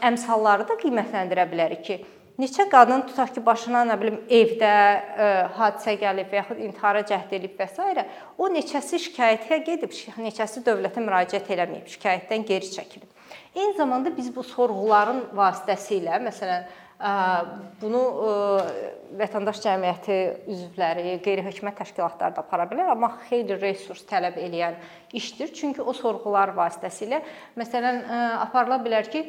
əmsalları 0.09 0.67
da 0.69 0.77
qiymətləndirə 0.81 1.47
bilərik 1.51 1.81
ki, 1.87 1.97
neçə 2.39 2.67
qadın 2.69 3.05
tutaq 3.07 3.33
ki, 3.35 3.45
başına 3.45 3.83
nə 3.89 3.97
bilim 4.01 4.19
evdə 4.41 4.69
ə, 4.69 5.31
hadisə 5.57 5.95
gəlib 6.01 6.31
və 6.31 6.39
yaxud 6.41 6.61
intihara 6.67 7.03
cəhd 7.09 7.33
edib 7.37 7.57
və 7.59 7.67
s. 7.69 8.05
o 8.37 8.49
neçəsi 8.49 9.01
şikayətə 9.07 9.59
gedib, 9.65 9.93
neçəsi 10.17 10.63
dövlətə 10.65 11.03
müraciət 11.03 11.51
eləməyib, 11.55 11.89
şikayətdən 11.95 12.47
geri 12.49 12.71
çəkilib. 12.77 13.12
Eyni 13.55 13.73
zamanda 13.77 14.09
biz 14.17 14.31
bu 14.35 14.43
sorğuların 14.43 15.19
vasitəsilə, 15.37 16.17
məsələn, 16.25 16.65
bunu 17.81 18.01
vətəndaş 19.19 19.59
cəmiyyəti 19.61 20.17
üzvləri, 20.49 21.17
qeyri-hökumət 21.25 21.77
təşkilatları 21.81 22.37
da 22.37 22.41
apara 22.45 22.65
bilər, 22.69 22.89
amma 22.93 23.11
xeyli 23.27 23.57
resurs 23.61 24.05
tələb 24.09 24.39
eləyən 24.41 24.79
işdir. 25.13 25.51
Çünki 25.53 25.83
o 25.83 25.93
sorğular 25.93 26.55
vasitəsilə 26.57 27.21
məsələn 27.59 28.01
aparıla 28.41 28.79
bilər 28.85 29.09
ki, 29.11 29.25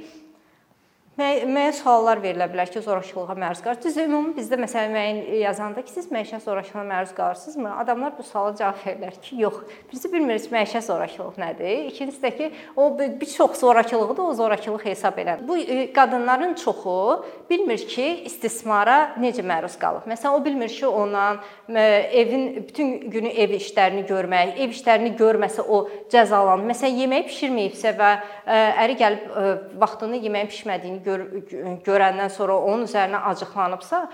müəyyən 1.15 1.75
suallar 1.79 2.19
verilə 2.19 2.49
bilər 2.51 2.71
ki, 2.73 2.81
zorakılığa 2.83 3.37
məruz 3.39 3.61
qalırsınız. 3.63 3.85
Düzdür, 3.85 4.09
ümumi 4.09 4.33
bizdə 4.35 4.59
məsələn 4.59 4.91
müəyyən 4.95 5.19
yazanda 5.45 5.83
ki, 5.87 5.93
siz 5.95 6.09
məişət 6.11 6.43
zorakılığına 6.43 6.85
məruz 6.89 7.13
qalırsınızmı? 7.15 7.71
Adamlar 7.79 8.17
bu 8.19 8.25
suala 8.27 8.55
cavab 8.59 8.81
verirlər 8.83 9.21
ki, 9.23 9.37
yox. 9.45 9.61
Birisi 9.91 10.11
bilmirik 10.13 10.49
məişət 10.51 10.89
zorakılıq 10.89 11.39
nədir. 11.39 11.87
İkincisi 11.93 12.19
də 12.23 12.33
ki, 12.37 12.51
o 12.77 12.89
bir 12.99 13.31
çox 13.31 13.61
zorakılığı 13.61 14.17
da 14.17 14.23
o 14.23 14.35
zorakılıq 14.35 14.85
hesab 14.85 15.21
edən. 15.23 15.47
Bu 15.49 15.59
qadınların 15.95 16.55
çoxu 16.55 17.25
bilmir 17.51 17.87
ki, 17.87 18.09
istismara 18.27 19.15
necə 19.23 19.47
məruz 19.47 19.79
qalıb. 19.79 20.11
Məsələn, 20.11 20.35
o 20.35 20.45
bilmir 20.45 20.69
ki, 20.75 20.87
ondan 20.87 21.39
evin 21.69 22.57
bütün 22.57 23.11
günü 23.11 23.29
ev 23.29 23.55
işlərini 23.61 24.03
görmək, 24.11 24.59
ev 24.59 24.75
işlərini 24.75 25.15
görməsə 25.15 25.63
o 25.63 25.85
cəzalanır. 26.11 26.67
Məsələn, 26.73 27.01
yemək 27.05 27.31
bişirməyibsə 27.31 27.95
və 28.03 28.13
əri 28.83 28.99
gəlib 28.99 29.79
vaxtında 29.79 30.19
yeməyin 30.19 30.51
bişmədiyini 30.51 31.04
gör, 31.05 31.27
görəndən 31.87 32.33
sonra 32.33 32.57
onun 32.59 32.89
üzərinə 32.89 33.21
acıqlanıbsa, 33.31 34.09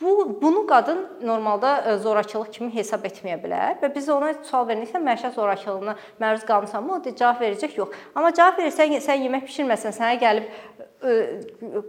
bu 0.00 0.38
bunu 0.42 0.66
qadın 0.66 1.06
normalda 1.22 1.92
e, 1.92 1.96
zorakılıq 1.98 2.50
kimi 2.52 2.74
hesab 2.74 3.04
etməyə 3.08 3.38
bilər 3.42 3.78
və 3.80 3.88
biz 3.94 4.08
ona 4.12 4.34
sual 4.44 4.66
verəndə 4.68 5.00
məişət 5.00 5.38
zorakılığına 5.38 5.96
məruz 6.20 6.44
qalmısanmı? 6.48 6.98
O 6.98 7.14
cavab 7.16 7.40
verəcək, 7.40 7.78
yox. 7.80 7.96
Amma 8.14 8.32
cavab 8.36 8.60
verirsən, 8.60 8.98
sən 9.00 9.24
yemək 9.24 9.48
bişirməsən, 9.48 9.96
sənə 9.96 10.18
gəlib 10.20 10.50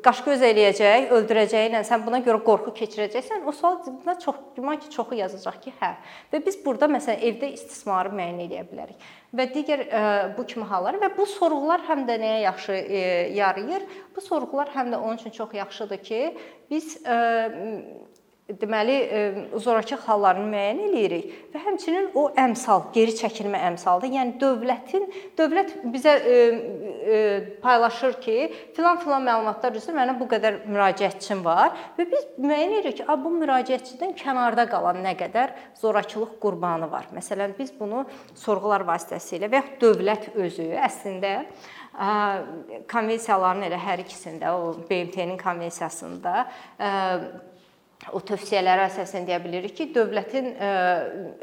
qaş-göz 0.04 0.42
eləyəcək, 0.44 1.08
öldürəcəyi 1.16 1.70
ilə 1.72 1.82
sən 1.88 2.04
buna 2.06 2.20
görə 2.26 2.42
qorxu 2.44 2.74
keçirəcəksən, 2.76 3.46
o 3.48 3.54
sual 3.56 3.78
buna 3.88 4.18
çox 4.20 4.36
güman 4.56 4.80
ki, 4.82 4.90
çoxu 4.92 5.16
yazacaq 5.16 5.62
ki, 5.64 5.74
hə. 5.80 5.94
Və 6.34 6.42
biz 6.46 6.60
burada 6.66 6.90
məsələn 6.92 7.24
evdə 7.30 7.54
istismarı 7.56 8.12
müəyyən 8.12 8.44
edə 8.46 8.66
bilərik. 8.68 9.08
Və 9.38 9.46
digər 9.54 9.84
bu 10.38 10.46
kimi 10.50 10.66
hallar 10.66 10.98
və 11.02 11.12
bu 11.18 11.26
sorğular 11.30 11.84
həm 11.86 12.06
də 12.08 12.16
nəyə 12.22 12.40
yaxşı 12.48 12.78
yarayır? 13.38 13.86
Bu 14.16 14.24
sorğular 14.26 14.72
həm 14.74 14.90
də 14.94 14.98
onun 14.98 15.20
üçün 15.22 15.36
çox 15.36 15.54
yaxşıdır 15.54 16.04
ki, 16.04 16.22
biz 16.72 16.98
deməli 18.48 18.96
zorakı 19.60 19.98
hallarını 20.06 20.48
müəyyən 20.48 20.80
eləyirik 20.88 21.32
və 21.52 21.62
həmçinin 21.66 22.10
o 22.16 22.28
əmsal, 22.40 22.86
geri 22.96 23.12
çəkilmə 23.18 23.60
əmsaldır. 23.72 24.14
Yəni 24.16 24.36
dövlətin 24.40 25.08
dövlət 25.38 25.74
bizə 25.92 26.14
e, 26.16 26.38
e, 26.38 27.18
paylaşır 27.64 28.16
ki, 28.24 28.38
filan-filan 28.78 29.26
məlumatlar 29.28 29.76
üzrə 29.80 29.96
mənə 29.98 30.16
bu 30.20 30.30
qədər 30.32 30.62
müraciətçim 30.70 31.44
var 31.44 31.76
və 31.98 32.08
biz 32.08 32.28
müəyyən 32.40 32.78
edirik 32.80 33.02
ki, 33.02 33.08
bu 33.24 33.34
müraciətçidən 33.36 34.16
kənarda 34.20 34.68
qalan 34.72 35.02
nə 35.04 35.18
qədər 35.20 35.56
zorakılıq 35.82 36.38
qurbanı 36.44 36.88
var. 36.92 37.10
Məsələn, 37.16 37.56
biz 37.60 37.74
bunu 37.76 38.06
sorğular 38.36 38.88
vasitəsilə 38.88 39.52
və 39.52 39.60
ya 39.60 39.66
dövlət 39.82 40.32
özü 40.40 40.72
əslində 40.88 41.42
konvensiyaların 42.92 43.66
elə 43.68 43.78
hər 43.82 44.04
ikisində, 44.04 44.54
o 44.54 44.76
BMT-nin 44.88 45.38
konvensiyasında 45.42 46.46
o 48.14 48.22
tövsiyələrə 48.24 48.88
əsasən 48.92 49.26
deyə 49.28 49.40
bilirik 49.44 49.74
ki, 49.78 49.90
dövlətin 49.96 50.54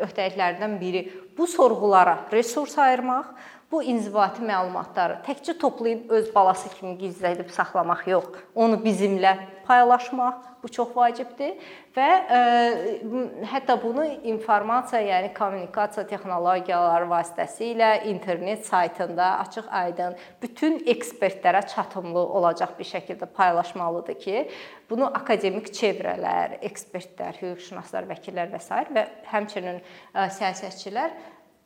öhdəliklərindən 0.06 0.78
biri 0.80 1.04
bu 1.37 1.49
sorğulara 1.50 2.28
resurs 2.32 2.76
ayırmaq, 2.78 3.32
bu 3.73 3.82
inzibati 3.82 4.44
məlumatları 4.46 5.18
təkcə 5.26 5.56
toplayıb 5.58 6.12
öz 6.14 6.28
balası 6.34 6.70
kimi 6.76 6.94
gizlədib 7.00 7.50
saxlamaq 7.54 8.04
yox, 8.06 8.28
onu 8.54 8.78
bizimlə 8.84 9.34
paylaşmaq 9.66 10.53
bu 10.64 10.71
çox 10.73 10.94
vacibdir 10.97 11.59
və 11.94 12.06
ə, 12.09 12.38
e, 12.38 13.25
hətta 13.52 13.76
bunu 13.83 14.06
informasiya, 14.33 15.02
yəni 15.11 15.33
kommunikasiya 15.37 16.06
texnologiyaları 16.09 17.09
vasitəsilə 17.11 17.90
internet 18.11 18.64
saytında 18.66 19.28
açıq-aydın 19.44 20.16
bütün 20.42 20.80
ekspertlərə 20.94 21.66
çatımlı 21.75 22.25
olacaq 22.40 22.75
bir 22.78 22.88
şəkildə 22.88 23.28
paylaşmalıdır 23.37 24.18
ki, 24.25 24.49
bunu 24.90 25.06
akademik 25.06 25.68
çevrələr, 25.76 26.59
ekspertlər, 26.64 27.37
hüquqşünaslar, 27.42 28.09
vəkillər 28.11 28.50
və 28.52 28.61
s. 28.64 28.83
və 28.97 29.06
həmçinin 29.30 29.80
ə, 29.80 29.85
e, 29.85 30.28
siyasətçilər 30.40 31.14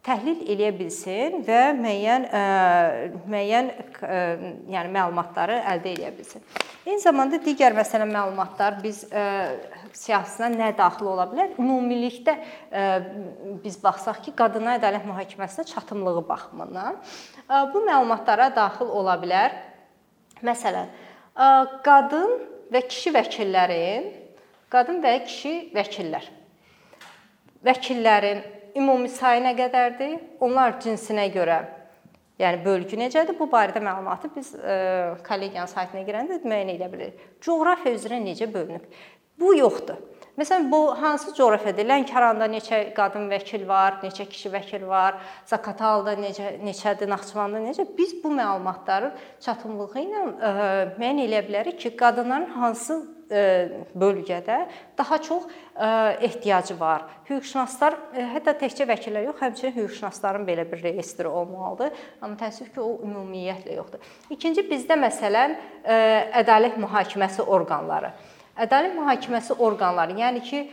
təhlil 0.07 0.41
eləyə 0.49 0.71
bilsin 0.77 1.43
və 1.47 1.61
müəyyən 1.79 2.27
ə, 2.31 2.43
müəyyən 3.29 3.71
ə, 3.75 4.19
yəni 4.73 4.93
məlumatları 4.95 5.59
əldə 5.75 5.93
edə 5.97 6.13
bilsin. 6.17 6.45
Eyni 6.87 7.03
zamanda 7.03 7.41
digər 7.45 7.75
məsələn 7.77 8.11
məlumatlar 8.15 8.79
biz 8.83 9.03
ə, 9.11 9.25
siyahısına 9.99 10.49
nə 10.55 10.71
daxil 10.79 11.11
ola 11.13 11.27
bilər? 11.31 11.57
Ümumilikdə 11.61 12.37
ə, 12.39 12.87
biz 13.65 13.81
baxsaq 13.83 14.23
ki, 14.27 14.37
qadına 14.39 14.79
ədalət 14.79 15.09
mühakiməsinə 15.09 15.67
çatımlığı 15.73 16.25
baxımından 16.29 17.01
ə, 17.01 17.65
bu 17.75 17.85
məlumatlara 17.89 18.49
daxil 18.57 18.89
ola 19.03 19.19
bilər. 19.21 19.59
Məsələn, 20.47 20.89
ə, 21.35 21.53
qadın 21.85 22.39
və 22.73 22.85
kişi 22.89 23.13
vəkillərin 23.17 24.13
qadın 24.73 25.03
və 25.03 25.15
kişi 25.25 25.55
vəkillər 25.75 26.27
vəkillərin 27.65 28.43
ümumi 28.79 29.11
sayı 29.13 29.43
nə 29.45 29.57
qədərdir? 29.59 30.17
Onlar 30.41 30.79
cinsinə 30.83 31.27
görə 31.35 31.59
Yəni 32.39 32.61
bölgü 32.63 32.99
necədir? 33.01 33.35
Bu 33.39 33.49
barədə 33.51 33.81
məlumatı 33.83 34.31
biz 34.35 34.53
e, 34.55 34.75
kollegiyanın 35.27 35.71
saytına 35.73 36.05
girəndə 36.07 36.37
müəyyən 36.45 36.71
edə 36.77 36.87
bilirik. 36.93 37.25
Coğrafiya 37.43 37.97
üzrə 37.99 38.21
necə 38.23 38.47
bölünüb? 38.53 38.85
Bu 39.39 39.57
yoxdur. 39.59 39.99
Məsələn, 40.39 40.69
bu 40.71 40.79
hansı 41.01 41.33
coğrafiyada? 41.35 41.83
Lənkəranda 41.83 42.47
neçə 42.53 42.79
qadın 42.95 43.27
vəkil 43.33 43.65
var, 43.67 43.99
neçə 44.05 44.29
kişi 44.31 44.53
vəkil 44.55 44.87
var, 44.87 45.19
Zaqatalada 45.51 46.15
necə 46.23 46.53
neçədir, 46.63 47.11
Naxçıvanda 47.11 47.59
necə? 47.65 47.89
Biz 47.99 48.15
bu 48.23 48.31
məlumatların 48.39 49.19
çatımlığı 49.43 49.91
ilə 50.05 50.23
ə, 50.23 50.31
e, 50.31 50.53
müəyyən 50.95 51.25
edə 51.25 51.43
bilərik 51.49 51.83
ki, 51.83 51.97
qadınların 51.99 52.55
hansı 52.55 53.01
bölgədə 53.31 54.59
daha 54.99 55.19
çox 55.23 55.45
e, 55.47 55.87
ehtiyacı 56.29 56.81
var. 56.81 57.05
Hüquqşünaslar 57.29 57.97
e, 58.15 58.25
hətta 58.35 58.55
təkcə 58.63 58.87
vəkillər 58.89 59.29
yox, 59.29 59.39
həmçinin 59.43 59.77
hüquqşünasların 59.77 60.47
belə 60.49 60.65
bir 60.71 60.83
reyestri 60.83 61.29
olmalıdır. 61.29 61.93
Amma 62.23 62.39
təəssüf 62.41 62.73
ki, 62.73 62.81
o 62.81 62.99
ümumiyyətlə 63.05 63.77
yoxdur. 63.77 64.11
İkinci 64.31 64.65
bizdə 64.71 64.99
məsələn 64.99 65.57
ədalət 66.43 66.81
mühakiməsi 66.81 67.45
orqanları. 67.45 68.13
Ədalət 68.59 68.97
mühakiməsi 68.99 69.55
orqanları, 69.63 70.17
yəni 70.19 70.43
ki, 70.43 70.65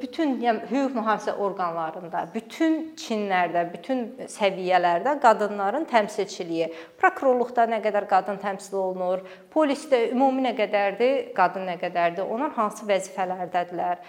bütün 0.00 0.36
yəni 0.44 0.66
hüquq 0.68 0.92
mühafizə 0.98 1.32
orqanlarında, 1.40 2.26
bütün 2.34 2.76
çinlərdə, 3.00 3.62
bütün 3.72 4.02
səviyyələrdə 4.28 5.16
qadınların 5.22 5.86
təmsilçiliyi, 5.88 6.68
prokurorluqda 7.00 7.64
nə 7.72 7.80
qədər 7.84 8.08
qadın 8.10 8.36
təmsil 8.42 8.76
olunur, 8.82 9.24
polisdə 9.54 10.10
ümumi 10.12 10.44
nə 10.44 10.52
qədərdir, 10.58 11.32
qadın 11.36 11.68
nə 11.70 11.78
qədərdir, 11.80 12.28
onlar 12.28 12.52
hansı 12.58 12.84
vəzifələrdədirlər, 12.90 14.04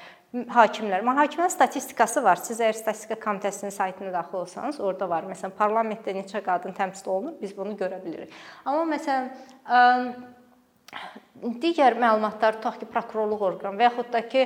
hakimlər. 0.52 1.06
Mühakimə 1.08 1.48
statistikası 1.50 2.24
var. 2.24 2.42
Siz 2.44 2.60
əgər 2.60 2.76
statistika 2.82 3.16
komitəsinin 3.22 3.72
saytına 3.72 4.12
daxil 4.14 4.42
olsanız, 4.42 4.82
orada 4.84 5.08
var. 5.10 5.28
Məsələn, 5.30 5.56
parlamentdə 5.58 6.16
neçə 6.18 6.44
qadın 6.44 6.76
təmsil 6.76 7.08
olunur, 7.14 7.38
biz 7.42 7.56
bunu 7.58 7.78
görə 7.80 8.02
bilirik. 8.04 8.36
Amma 8.66 8.84
məsələn, 8.98 9.32
digər 11.62 11.98
məlumatlar 12.00 12.58
tutaq 12.58 12.80
ki, 12.82 12.88
prokurorluq 12.90 13.42
orqanı 13.50 13.78
və 13.78 13.90
yaxud 13.90 14.08
da 14.14 14.22
ki, 14.26 14.46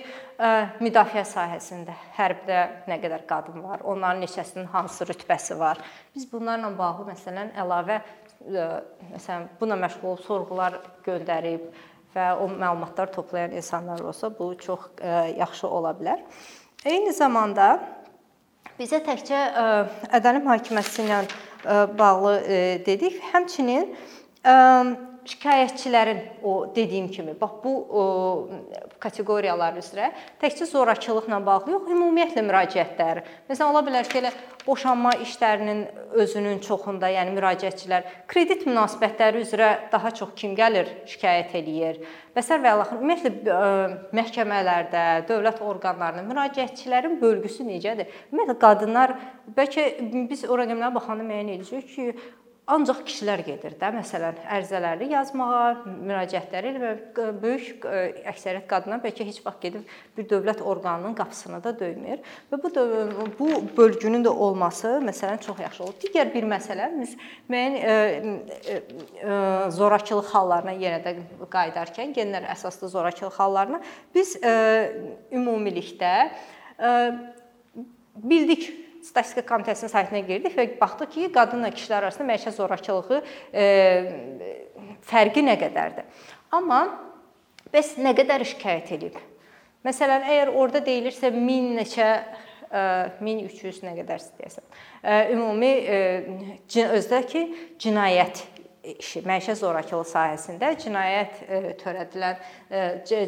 müdafiə 0.83 1.23
sahəsində 1.27 1.93
hərbdə 2.17 2.57
nə 2.89 2.97
qədər 3.03 3.23
qadın 3.29 3.61
var, 3.63 3.83
onların 3.87 4.23
neçəsinin 4.25 4.67
hansı 4.73 5.07
rütbəsi 5.07 5.55
var. 5.59 5.79
Biz 6.15 6.27
bunlarla 6.31 6.73
bağlı 6.77 7.07
məsələn 7.13 7.53
əlavə 7.61 8.01
məsələn 9.13 9.47
buna 9.59 9.77
məşğul 9.83 10.09
olub 10.09 10.25
sorğular 10.25 10.79
göndərib 11.05 11.69
və 12.15 12.25
o 12.41 12.49
məlumatlar 12.49 13.13
toplayan 13.13 13.53
insanlar 13.55 14.01
olsa, 14.03 14.27
bu 14.39 14.51
çox 14.59 14.89
yaxşı 15.37 15.67
ola 15.67 15.93
bilər. 15.95 16.19
Eyni 16.83 17.13
zamanda 17.15 17.77
bizə 18.79 18.99
təkcə 19.05 19.39
ədalət 20.17 20.43
məhkəməsi 20.49 21.05
ilə 21.05 21.21
bağlı 21.95 22.33
dedik, 22.87 23.21
həmçinin 23.31 23.93
şikayətçilərin 25.27 26.19
o 26.43 26.53
dediyim 26.75 27.07
kimi, 27.11 27.35
bax 27.41 27.51
bu 27.63 27.73
o, 28.01 28.03
kateqoriyalar 29.01 29.77
üzrə 29.81 30.09
təkcə 30.41 30.65
zorakılıqla 30.69 31.39
bağlı 31.45 31.75
yox, 31.75 31.91
ümumiyyətlə 31.93 32.43
müraciətlər. 32.47 33.21
Məsələn, 33.49 33.69
ola 33.69 33.83
bilər 33.85 34.09
ki, 34.09 34.21
elə 34.21 34.31
boşanma 34.65 35.13
işlərinin 35.25 35.83
özünün 36.23 36.59
çoxunda, 36.65 37.09
yəni 37.13 37.35
müraciətçilər 37.37 38.09
kredit 38.31 38.65
münasibətləri 38.69 39.45
üzrə 39.45 39.69
daha 39.93 40.11
çox 40.17 40.33
kim 40.37 40.57
gəlir, 40.57 40.89
şikayət 41.09 41.55
eləyir. 41.61 42.01
Və 42.35 42.43
sər 42.45 42.61
və 42.63 42.73
əlaxır 42.75 43.01
ümumiyyətlə 43.01 43.55
məhkəmələrdə, 44.17 45.05
dövlət 45.29 45.61
orqanlarının 45.65 46.29
müraciətçilərin 46.31 47.17
bölgüsü 47.21 47.65
necədir? 47.67 48.09
Ümumiyyətlə 48.31 48.59
qadınlar 48.61 49.17
bəlkə 49.57 49.87
biz 50.29 50.45
o 50.47 50.57
rəqəmlərə 50.57 50.93
baxanda 50.95 51.27
müəyyən 51.27 51.57
edəcəyik 51.57 51.91
ki, 51.95 52.07
ancaq 52.71 53.01
kişilər 53.07 53.41
gedir 53.45 53.75
də, 53.79 53.89
məsələn, 53.95 54.39
ərizələri 54.55 55.09
yazmağa, 55.11 55.83
müraciətləri 56.07 56.71
eləməyə. 56.71 57.25
Böyük 57.41 57.85
əksəriyyət 58.31 58.67
qadınlar 58.69 59.01
bəlkə 59.03 59.27
heç 59.27 59.41
vaxt 59.45 59.61
gedib 59.65 59.89
bir 60.17 60.27
dövlət 60.29 60.63
orqanının 60.63 61.15
qapısını 61.17 61.59
da 61.63 61.73
döymür 61.79 62.21
və 62.51 62.61
bu 62.61 62.71
bu 63.39 63.49
bölgünün 63.77 64.23
də 64.25 64.29
olması 64.29 64.99
məsələn 65.05 65.41
çox 65.43 65.59
yaxşı 65.59 65.83
olur. 65.83 65.97
Digər 66.03 66.31
bir 66.33 66.47
məsələ 66.49 66.89
biz 66.99 67.15
müəyyən 67.51 67.77
e, 67.77 67.95
e, 68.75 68.75
e, 68.75 69.39
zorakılıq 69.77 70.31
hallarına 70.35 70.75
yenə 70.79 71.01
də 71.05 71.15
qayıdarkən, 71.51 72.15
genlər 72.15 72.47
əsaslı 72.55 72.89
zorakılıq 72.93 73.39
hallarına 73.39 73.81
biz 74.15 74.37
ümumilikdə 75.31 76.15
bildik 78.15 78.71
statistika 79.05 79.43
komitəsinin 79.53 79.91
saytına 79.91 80.21
girdik 80.27 80.57
və 80.57 80.67
baxdıq 80.81 81.11
ki, 81.15 81.31
qadınla 81.35 81.71
kişilər 81.75 82.05
arasında 82.05 82.27
məişət 82.33 82.57
zorakılığı 82.57 83.21
e, 83.53 83.65
fərqi 85.09 85.43
nə 85.45 85.57
qədərdir. 85.61 86.07
Amma 86.53 86.83
bəs 87.73 87.95
nə 88.01 88.13
qədər 88.17 88.45
şikayət 88.53 88.95
edib? 88.97 89.19
Məsələn, 89.85 90.25
əgər 90.29 90.53
orada 90.53 90.83
deyilirsə 90.85 91.31
1000 91.33 91.69
neçə 91.79 92.09
1300 92.71 93.81
e, 93.81 93.87
nə 93.87 93.95
qədər 93.97 94.21
istəyirsən. 94.21 94.65
E, 95.03 95.15
ümumi 95.33 95.71
e, 95.81 96.01
özdəki 96.85 97.45
cinayət 97.81 98.45
işi, 98.83 99.21
məişət 99.25 99.59
zorakılığı 99.59 100.07
sahəsində 100.09 100.71
cinayət 100.81 101.41
e, 101.45 101.59
törədilən 101.77 102.39
e, 102.73 102.81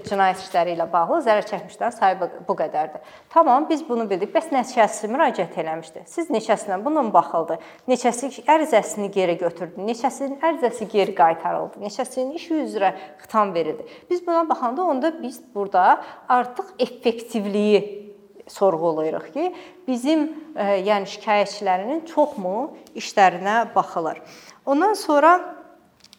cinayət 0.06 0.42
işləri 0.42 0.74
ilə 0.74 0.88
bağlı 0.90 1.20
zərər 1.28 1.46
çəkmişlərin 1.50 1.94
sayı 1.94 2.30
bu 2.48 2.56
qədərdir. 2.58 3.04
Tamam, 3.34 3.68
biz 3.70 3.84
bunu 3.86 4.08
bildik. 4.10 4.34
Bəs 4.34 4.50
neçəsi 4.54 5.10
müraciət 5.14 5.58
eləmişdi? 5.62 6.06
Siz 6.10 6.32
neçəsinə 6.34 6.80
bunun 6.86 7.12
baxıldı? 7.14 7.60
Neçəsi 7.88 8.32
ərizəsini 8.50 9.12
geri 9.14 9.38
götürdü? 9.42 9.86
Neçəsinin 9.86 10.40
ərizəsi 10.42 10.90
geri 10.90 11.14
qaytarıldı? 11.18 11.84
Neçəsinin 11.86 12.34
işi 12.40 12.64
üzrə 12.66 12.96
xitam 13.22 13.54
verildi? 13.54 13.86
Biz 14.10 14.26
buna 14.26 14.48
baxanda 14.50 14.84
onda 14.84 15.14
biz 15.22 15.42
burada 15.56 16.02
artıq 16.30 16.74
effektivliyi 16.80 18.04
sorğulayırıq 18.48 19.34
ki, 19.34 19.56
bizim 19.88 20.26
e, 20.56 20.66
yəni 20.84 21.08
şikayətçilərinin 21.08 22.04
çoxmu 22.10 22.74
işlərinə 23.00 23.76
baxılır. 23.76 24.20
Ondan 24.66 24.94
sonra 24.94 25.56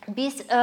biz 0.09 0.41
e, 0.41 0.61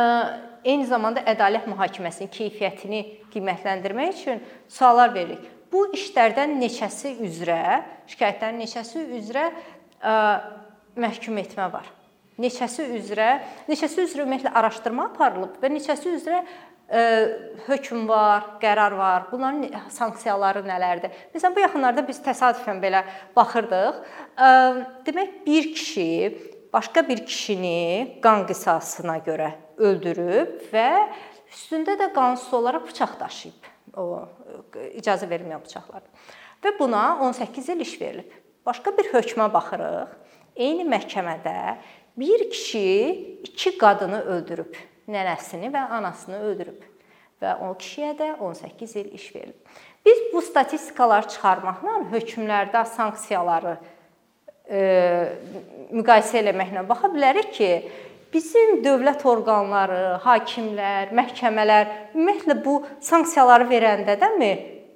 eyni 0.65 0.85
zamanda 0.85 1.23
ədalət 1.25 1.65
mühakiməsinin 1.71 2.29
keyfiyyətini 2.33 3.01
qiymətləndirmək 3.33 4.13
üçün 4.13 4.43
suallar 4.69 5.13
veririk. 5.15 5.47
Bu 5.71 5.87
işlərdən 5.95 6.57
neçəsi 6.61 7.15
üzrə, 7.25 7.81
şikayətlərin 8.11 8.59
neçəsi 8.61 9.05
üzrə 9.17 9.47
ə, 9.49 9.53
e, 10.11 10.13
məhkum 11.01 11.39
etmə 11.41 11.71
var? 11.73 11.87
Neçəsi 12.41 12.85
üzrə, 12.99 13.31
neçəsi 13.69 14.05
üzrə 14.05 14.25
ümumiyyətlə 14.25 14.53
araşdırma 14.61 15.09
aparılıb 15.11 15.57
və 15.63 15.73
neçəsi 15.73 16.13
üzrə 16.19 16.43
ə, 16.43 16.45
e, 16.91 17.03
hökm 17.65 18.05
var, 18.09 18.45
qərar 18.61 18.93
var. 18.99 19.27
Bunların 19.31 19.89
sanksiyaları 19.95 20.61
nələrdir? 20.69 21.17
Məsələn, 21.33 21.57
bu 21.57 21.65
yaxınlarda 21.65 22.05
biz 22.05 22.21
təsadüfən 22.29 22.83
belə 22.83 23.07
baxırdıq. 23.35 24.01
Ə, 24.37 24.49
demək 25.07 25.37
bir 25.47 25.73
kişi 25.73 26.09
başqa 26.73 27.07
bir 27.07 27.25
kişini 27.25 28.19
qan 28.23 28.45
qisasına 28.47 29.17
görə 29.25 29.51
öldürüb 29.77 30.61
və 30.73 30.89
üstündə 31.51 31.97
də 31.99 32.11
qansız 32.13 32.53
olaraq 32.53 32.87
bıçaq 32.87 33.19
daşıyıb. 33.19 33.71
o 33.97 34.23
icazə 34.95 35.27
verilməyən 35.27 35.63
bıçaqlar. 35.65 36.03
Və 36.63 36.71
buna 36.79 37.19
18 37.27 37.69
il 37.69 37.81
iş 37.83 37.95
verilib. 38.01 38.31
Başqa 38.65 38.93
bir 38.97 39.09
hökmə 39.11 39.49
baxırıq. 39.53 40.13
Eyni 40.55 40.85
məhkəmədə 40.87 41.75
bir 42.17 42.49
kişi 42.51 42.87
iki 43.47 43.77
qadını 43.77 44.21
öldürüb, 44.35 44.75
nənəsini 45.07 45.71
və 45.73 45.85
anasını 45.97 46.41
öldürüb 46.49 46.83
və 47.41 47.55
o 47.65 47.71
kişiyə 47.73 48.13
də 48.19 48.33
18 48.39 48.95
il 48.95 49.13
iş 49.17 49.35
verilib. 49.35 49.59
Biz 50.05 50.19
bu 50.33 50.41
statistikaları 50.41 51.27
çıxarmaqla 51.27 51.97
hökmlərdə 52.11 52.85
sanksiyaları 52.85 53.77
e, 53.77 54.00
müqayisə 54.69 56.39
eləməklə 56.41 56.85
baxa 56.87 57.09
bilərik 57.11 57.51
ki, 57.55 57.71
bizim 58.31 58.79
dövlət 58.85 59.25
orqanları, 59.27 60.17
hakimlər, 60.23 61.11
məhkəmələr 61.17 62.15
ümumiyyətlə 62.15 62.57
bu 62.63 62.79
sanksiyaları 63.03 63.67
verəndə 63.71 64.15
də 64.21 64.31
mi 64.37 64.51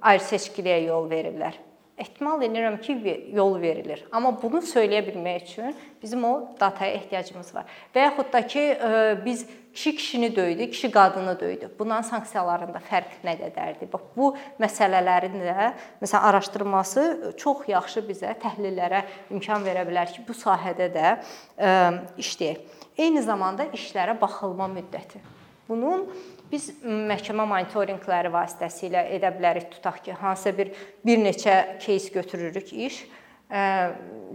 ayrı 0.05 0.23
seçkiliyə 0.29 0.85
yol 0.85 1.09
verirlər? 1.11 1.64
Ehtimal 1.97 2.41
edirəm 2.43 2.79
ki, 2.81 2.95
yol 3.33 3.55
verilir. 3.61 4.03
Amma 4.11 4.33
bunu 4.41 4.59
söyləyə 4.65 5.03
bilmək 5.07 5.45
üçün 5.45 5.75
bizim 6.01 6.23
o 6.27 6.33
dataya 6.59 6.97
ehtiyacımız 6.99 7.53
var. 7.55 7.69
Və 7.95 8.03
yaxud 8.09 8.33
da 8.33 8.41
ki, 8.47 8.59
e, 8.59 9.15
biz 9.25 9.45
kişi 9.73 9.95
kişini 9.95 10.35
döydü, 10.35 10.69
kişi 10.71 10.91
qadını 10.91 11.39
döydü. 11.39 11.69
Bunların 11.79 12.07
sanksiyalarında 12.09 12.81
fərq 12.91 13.15
nə 13.23 13.35
qədərdir? 13.39 13.91
Bax 13.93 14.11
bu 14.15 14.33
məsələlərin 14.59 15.39
də 15.39 15.71
məsələn 16.03 16.27
araşdırılması 16.31 17.33
çox 17.37 17.67
yaxşı 17.71 18.03
bizə 18.09 18.35
təhlillərə 18.43 19.05
imkan 19.31 19.63
verə 19.63 19.87
bilər 19.87 20.11
ki, 20.11 20.23
bu 20.27 20.35
sahədə 20.35 20.91
də 20.95 21.15
e, 21.57 21.71
işləyək. 22.19 22.83
Eyni 22.97 23.23
zamanda 23.23 23.67
işlərə 23.75 24.19
baxılma 24.19 24.67
müddəti. 24.71 25.23
Bunun 25.69 26.05
Biz 26.54 26.66
məhkəmə 26.82 27.46
monitorinqləri 27.46 28.32
vasitəsilə 28.34 29.06
edə 29.16 29.30
bilərik. 29.36 29.70
Tutaq 29.76 30.00
ki, 30.04 30.16
hansısa 30.18 30.56
bir 30.58 30.72
bir 31.06 31.18
neçə 31.22 31.56
кейs 31.82 32.10
götürürük 32.12 32.72
iş, 32.72 33.04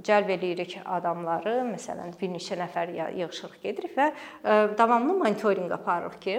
cəlb 0.06 0.32
eləyirik 0.36 0.78
adamları, 0.86 1.62
məsələn, 1.70 2.16
bir 2.20 2.32
neçə 2.34 2.58
nəfər 2.60 2.92
yığışırıq 3.20 3.62
gedirik 3.64 3.96
və 3.96 4.10
davamlı 4.78 5.16
monitorinq 5.22 5.72
aparırıq 5.72 6.18
ki, 6.26 6.36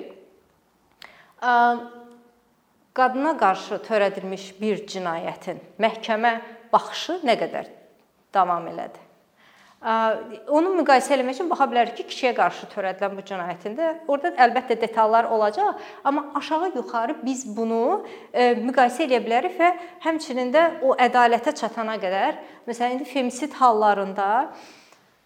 qadına 2.97 3.37
qarşı 3.41 3.81
törədilmiş 3.89 4.45
bir 4.61 4.85
cinayətin 4.89 5.61
məhkəmə 5.81 6.37
baxışı 6.73 7.21
nə 7.25 7.37
qədər 7.41 7.73
davam 8.35 8.69
elədi. 8.69 9.01
Onu 9.82 10.76
müqayisə 10.78 11.16
etmək 11.16 11.40
üçün 11.40 11.48
baxa 11.50 11.66
bilərik 11.72 11.96
ki, 11.98 12.04
kişiyə 12.12 12.36
qarşı 12.38 12.68
törədilən 12.70 13.16
bu 13.18 13.24
cinayətində 13.26 13.88
orada 14.06 14.30
əlbəttə 14.46 14.76
detallar 14.84 15.26
olacaq, 15.34 15.80
amma 16.06 16.28
aşağı-yuxarı 16.38 17.16
biz 17.24 17.48
bunu 17.58 18.04
müqayisə 18.62 19.08
edə 19.08 19.24
bilərik 19.26 19.58
və 19.58 19.72
həmçinin 20.06 20.54
də 20.54 20.68
o 20.86 20.94
ədalətə 21.02 21.56
çatana 21.58 21.98
qədər, 22.04 22.38
məsələn, 22.70 23.00
indi 23.00 23.10
femisid 23.10 23.58
hallarında 23.58 24.30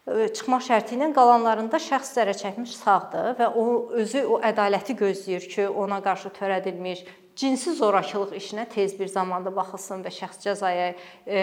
çıxma 0.06 0.62
şərti 0.64 0.96
ilə 0.96 1.12
qalanlarında 1.18 1.82
şəxs 1.82 2.16
zərər 2.16 2.40
çəkmiş 2.40 2.78
sağdır 2.80 3.36
və 3.42 3.52
o 3.60 3.68
özü 4.00 4.24
o 4.24 4.40
ədaləti 4.40 4.96
gözləyir 5.04 5.52
ki, 5.52 5.68
ona 5.68 6.00
qarşı 6.06 6.32
törədilmiş 6.40 7.04
cinsi 7.36 7.74
zorakılıq 7.76 8.34
işinə 8.38 8.66
tez 8.70 8.94
bir 9.00 9.08
zamanda 9.12 9.52
baxılsın 9.56 10.04
və 10.06 10.12
şəxs 10.14 10.42
cəzaya 10.46 10.88
e, 11.28 11.40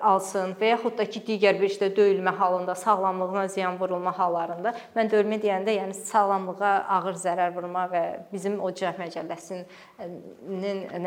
alsın 0.00 0.54
və 0.60 0.72
yaxud 0.72 0.96
da 0.98 1.06
ki, 1.08 1.22
digər 1.26 1.58
bir 1.60 1.70
işdə 1.70 1.90
döyülmə 1.96 2.34
halında, 2.38 2.74
sağlamlığına 2.74 3.48
ziyan 3.48 3.78
vurulma 3.80 4.12
hallarında 4.18 4.74
mən 4.96 5.10
döyülmə 5.12 5.40
deyəndə, 5.42 5.74
yəni 5.80 5.96
sağlamlığa 5.98 6.74
ağır 6.98 7.18
zərər 7.24 7.54
vurma 7.56 7.86
və 7.92 8.04
bizim 8.32 8.60
o 8.62 8.70
cəh 8.70 8.94
məcəlləsinin 9.02 9.66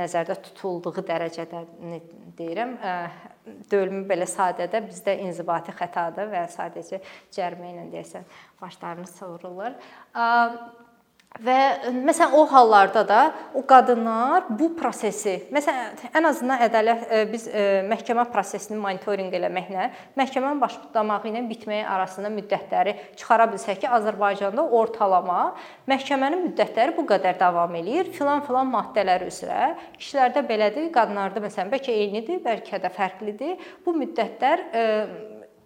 nəzərdə 0.02 0.40
tutulduğu 0.50 1.06
dərəcədə 1.12 1.64
deyirəm. 2.38 2.76
E, 2.76 2.98
döyülmə 3.72 4.06
belə 4.10 4.26
sadədə 4.30 4.82
bizdə 4.88 5.20
inzibati 5.22 5.74
xətadır 5.76 6.32
və 6.32 6.46
sadəcə 6.52 7.02
cərimə 7.36 7.72
ilə 7.74 7.86
deyəsən 7.94 8.26
başlarını 8.62 9.08
sıyırırlar. 9.08 9.78
Və 11.44 11.92
məsələn 11.92 12.32
o 12.38 12.46
hallarda 12.48 13.02
da 13.08 13.22
o 13.58 13.62
qadınlar 13.68 14.46
bu 14.56 14.70
prosesi, 14.78 15.34
məsələn 15.52 16.14
ən 16.16 16.28
azından 16.30 16.64
ədalət 16.64 17.04
e, 17.12 17.20
biz 17.28 17.48
e, 17.52 17.64
məhkəmə 17.90 18.24
prosesini 18.32 18.80
monitorinq 18.80 19.36
eləməklə 19.36 19.90
məhkəmənin 20.16 20.62
başlamağı 20.64 21.28
ilə 21.34 21.44
bitməyi 21.50 21.84
arasında 21.92 22.32
müddətləri 22.38 22.96
çıxara 23.20 23.50
bilsək 23.52 23.84
ki, 23.84 23.92
Azərbaycanda 24.00 24.64
ortalama 24.80 25.52
məhkəmənin 25.92 26.48
müddətləri 26.48 26.96
bu 26.96 27.04
qədər 27.12 27.36
davam 27.44 27.76
eləyir. 27.82 28.14
Filan-filan 28.16 28.72
maddələr 28.72 29.28
üzrə 29.28 29.74
kişilərdə 30.00 30.48
belədir, 30.48 30.88
qadınlarda 30.96 31.44
məsələn 31.44 31.76
bəlkə 31.76 32.00
eynidir, 32.00 32.40
bəlkə 32.48 32.80
də 32.80 32.96
fərqlidir. 32.96 33.60
Bu 33.84 33.92
müddətlər 34.00 34.70
e, 34.72 34.86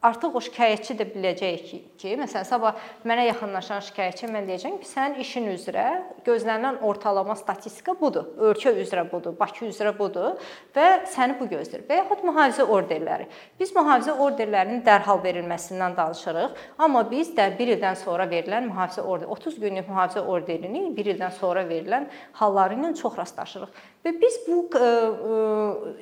artıq 0.05 0.35
o 0.37 0.41
şikayətçi 0.43 0.95
də 0.99 1.05
biləcək 1.11 1.63
ki, 1.67 1.79
ki, 1.99 2.13
məsələn, 2.21 2.45
sabah 2.47 2.77
mənə 3.07 3.25
yaxınlaşan 3.29 3.81
şikayətçi 3.89 4.29
mən 4.31 4.47
deyəcəm 4.47 4.77
ki, 4.79 4.87
sənin 4.87 5.19
işin 5.23 5.49
üzrə 5.51 5.85
gözlənilən 6.27 6.79
ortalama 6.87 7.35
statistika 7.39 7.95
budur. 7.99 8.29
Ölkə 8.49 8.71
üzrə 8.79 9.03
budur, 9.11 9.35
Bakı 9.39 9.67
üzrə 9.67 9.91
budur 9.97 10.39
və 10.75 10.87
səni 11.11 11.35
bu 11.39 11.49
gözləyir. 11.51 11.83
Və 11.89 11.99
yaxud 11.99 12.23
mühafizə 12.27 12.67
orderləri. 12.77 13.27
Biz 13.59 13.75
mühafizə 13.75 14.15
orderlərinin 14.15 14.83
dərhal 14.87 15.19
verilməsindən 15.23 15.97
danışırıq, 15.99 16.57
amma 16.79 17.03
biz 17.11 17.33
də 17.35 17.49
1 17.59 17.75
ildən 17.75 17.99
sonra 17.99 18.27
verilən 18.31 18.69
mühafizə 18.71 19.03
order 19.03 19.27
30 19.35 19.59
günlük 19.59 19.91
mühafizə 19.91 20.23
orderini 20.23 20.87
1 20.95 21.13
ildən 21.15 21.35
sonra 21.39 21.65
verilən 21.67 22.07
halları 22.39 22.79
ilə 22.79 22.95
çox 22.95 23.19
rastlaşırıq. 23.19 23.75
Və 23.99 24.13
biz 24.15 24.35
bu 24.45 24.61
ə, 24.71 24.79
ə, 24.79 25.39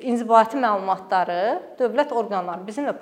inzibati 0.06 0.58
məlumatları 0.60 1.40
dövlət 1.80 2.12
orqanları 2.14 2.62
bizimlə 2.68 2.92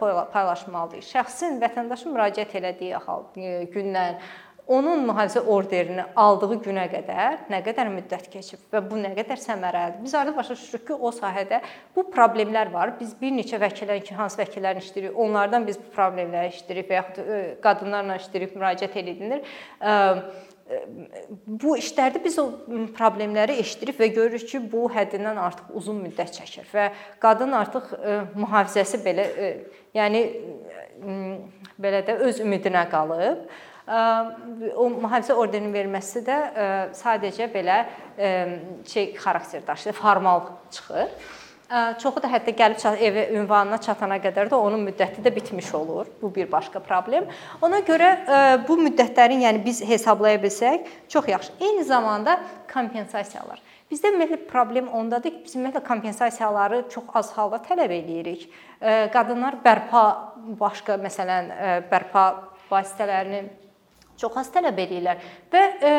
paylaşmalıyıq. 0.86 1.12
Şəxsin 1.12 1.60
vətəndaşın 1.62 2.14
müraciət 2.14 2.56
elədiyi 2.58 2.98
hal 3.06 3.24
gündən 3.34 4.20
onun 4.66 5.04
mühafizə 5.06 5.44
orderini 5.46 6.04
aldığı 6.16 6.56
günə 6.64 6.88
qədər 6.90 7.44
nə 7.50 7.60
qədər 7.62 7.90
müddət 7.92 8.26
keçib 8.32 8.58
və 8.72 8.80
bu 8.82 8.96
nə 8.98 9.12
qədər 9.14 9.38
səmərəlidir. 9.38 10.02
Biz 10.02 10.14
artıq 10.14 10.36
başa 10.36 10.56
düşürük 10.56 10.86
ki, 10.88 10.94
o 10.94 11.12
sahədə 11.14 11.60
bu 11.94 12.02
problemlər 12.10 12.72
var. 12.72 12.96
Biz 12.98 13.14
bir 13.20 13.30
neçə 13.36 13.60
vəkillərin 13.62 14.02
ki, 14.02 14.16
hansı 14.18 14.40
vəkillərin 14.42 14.82
işləyirik, 14.82 15.14
onlardan 15.14 15.66
biz 15.66 15.78
bu 15.78 15.94
problemləri 15.94 16.50
işləyirik 16.56 16.90
və 16.90 16.98
yaxud 16.98 17.32
qadınlarla 17.62 18.18
işləyirik, 18.18 18.58
müraciət 18.58 18.98
edilir 19.04 19.46
bu 21.46 21.76
işlərdə 21.78 22.20
biz 22.24 22.40
o 22.42 22.46
problemləri 22.96 23.60
eşidirik 23.62 24.00
və 24.00 24.08
görürük 24.16 24.48
ki, 24.50 24.60
bu 24.72 24.88
həddindən 24.90 25.38
artıq 25.38 25.70
uzun 25.78 26.00
müddət 26.02 26.34
çəkir 26.40 26.66
və 26.72 26.88
qadın 27.22 27.54
artıq 27.54 27.92
mühafizəsi 28.34 28.98
belə 29.04 29.26
yəni 29.94 30.22
belə 31.80 32.02
də 32.06 32.18
öz 32.26 32.42
ümidinə 32.44 32.84
qalıb. 32.90 33.46
O 33.86 34.88
mühafizə 34.90 35.36
orderinin 35.38 35.74
verilməsi 35.74 36.24
də 36.26 36.36
sadəcə 36.98 37.46
belə 37.52 37.80
şey 38.88 39.12
xarakter 39.14 39.66
daşıyır, 39.66 39.94
formal 39.94 40.40
çıxır. 40.74 41.12
Çoxu 41.98 42.22
da 42.22 42.28
hətta 42.30 42.52
gəlib 42.54 42.82
evə 43.02 43.24
ünvanına 43.34 43.78
çatana 43.82 44.20
qədər 44.22 44.46
də 44.50 44.54
onun 44.54 44.84
müddəti 44.86 45.22
də 45.22 45.34
bitmiş 45.34 45.72
olur. 45.74 46.06
Bu 46.22 46.30
bir 46.34 46.46
başqa 46.52 46.78
problem. 46.78 47.26
Ona 47.62 47.80
görə 47.86 48.10
bu 48.68 48.78
müddətlərin, 48.78 49.42
yəni 49.42 49.64
biz 49.64 49.82
hesablaya 49.82 50.38
bilsək, 50.42 50.86
çox 51.10 51.28
yaxşı. 51.28 51.52
Eyni 51.60 51.84
zamanda 51.84 52.38
kompensasiyalar. 52.72 53.65
Bizdə 53.86 54.10
ümumiyyətlə 54.10 54.48
problem 54.50 54.88
ondadır 54.98 55.30
ki, 55.30 55.42
biz 55.44 55.54
ümumiyyətlə 55.54 55.84
kompensasiyaları 55.86 56.80
çox 56.90 57.12
az 57.20 57.28
halda 57.36 57.60
tələb 57.62 57.92
eləyirik. 57.94 58.48
Qadınlar 59.14 59.60
bərpa 59.62 60.02
başqa 60.58 60.98
məsələn 61.02 61.52
bərpa 61.90 62.24
vasitələrini 62.70 63.44
çox 64.20 64.36
az 64.40 64.50
tələb 64.54 64.78
edirlər 64.86 65.20
və 65.52 65.62
e, 65.62 65.92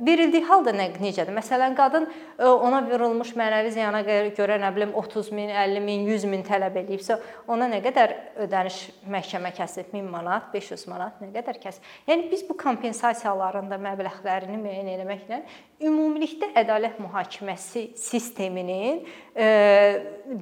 verildiyi 0.00 0.44
halda 0.48 0.72
nə 0.74 0.86
necədir? 1.00 1.32
Məsələn, 1.34 1.74
qadın 1.78 2.06
e, 2.08 2.46
ona 2.46 2.80
vurulmuş 2.86 3.32
mənəvi 3.38 3.72
ziyana 3.74 4.02
görə 4.06 4.58
nə 4.62 4.70
bilim 4.74 4.94
30 4.96 5.30
min, 5.36 5.50
50 5.52 5.84
min, 5.84 6.06
100 6.08 6.26
min 6.30 6.44
tələb 6.46 6.78
edibsə, 6.82 7.18
ona 7.50 7.68
nə 7.70 7.82
qədər 7.84 8.14
ödəniş 8.46 8.78
məhkəmə 9.12 9.52
kəsib? 9.56 9.90
1000 9.92 10.08
manat, 10.12 10.48
500 10.54 10.86
manat 10.90 11.20
nə 11.22 11.32
qədər 11.34 11.60
kəsib? 11.62 11.90
Yəni 12.08 12.30
biz 12.32 12.46
bu 12.48 12.56
kompensasiyaların 12.60 13.68
da 13.72 13.80
məbləğlərini 13.82 14.60
müəyyən 14.62 14.94
etməklə 14.96 15.42
ümumilikdə 15.84 16.50
ədalət 16.60 16.98
mühakiməsi 17.00 17.90
sisteminin 17.98 19.04
e, 19.34 19.46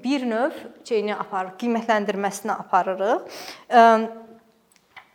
bir 0.02 0.26
növ 0.26 0.56
şeyini 0.86 1.14
aparır, 1.14 1.54
qiymətləndirməsini 1.60 2.54
aparırıq. 2.54 3.38
E, 3.70 3.84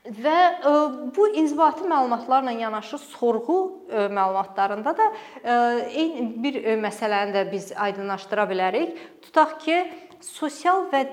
Və 0.03 0.39
e, 0.59 0.71
bu 1.15 1.29
inzibati 1.31 1.85
məlumatlarla 1.87 2.51
yanaşı 2.51 2.97
sorğu 2.97 3.85
e, 3.89 3.97
məlumatlarında 4.11 4.97
da 4.97 5.05
e, 5.43 5.53
eyni 5.95 6.43
bir 6.43 6.59
məsələni 6.83 7.31
də 7.31 7.43
biz 7.51 7.71
aydınlaşdıra 7.71 8.43
bilərik. 8.51 8.97
Tutaq 9.23 9.55
ki, 9.63 9.77
sosial 10.19 10.89
və 10.91 11.05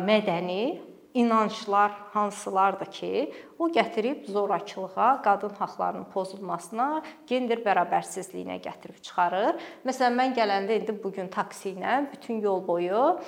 mədəni 0.00 0.80
inanclar 1.16 1.92
hansılardır 2.12 2.90
ki, 2.92 3.32
o 3.58 3.68
gətirib 3.72 4.24
zorakılığa, 4.32 5.22
qadın 5.24 5.52
haqqlarının 5.60 6.08
pozulmasına, 6.12 7.02
gender 7.28 7.60
bərabərsizliyinə 7.64 8.58
gətirib 8.64 9.00
çıxarır. 9.00 9.60
Məsələn, 9.88 10.16
mən 10.20 10.36
gələndə 10.36 10.80
indi 10.80 10.96
bu 11.04 11.12
gün 11.12 11.28
taksi 11.32 11.74
ilə 11.76 12.02
bütün 12.12 12.40
yol 12.44 12.64
boyu 12.66 13.18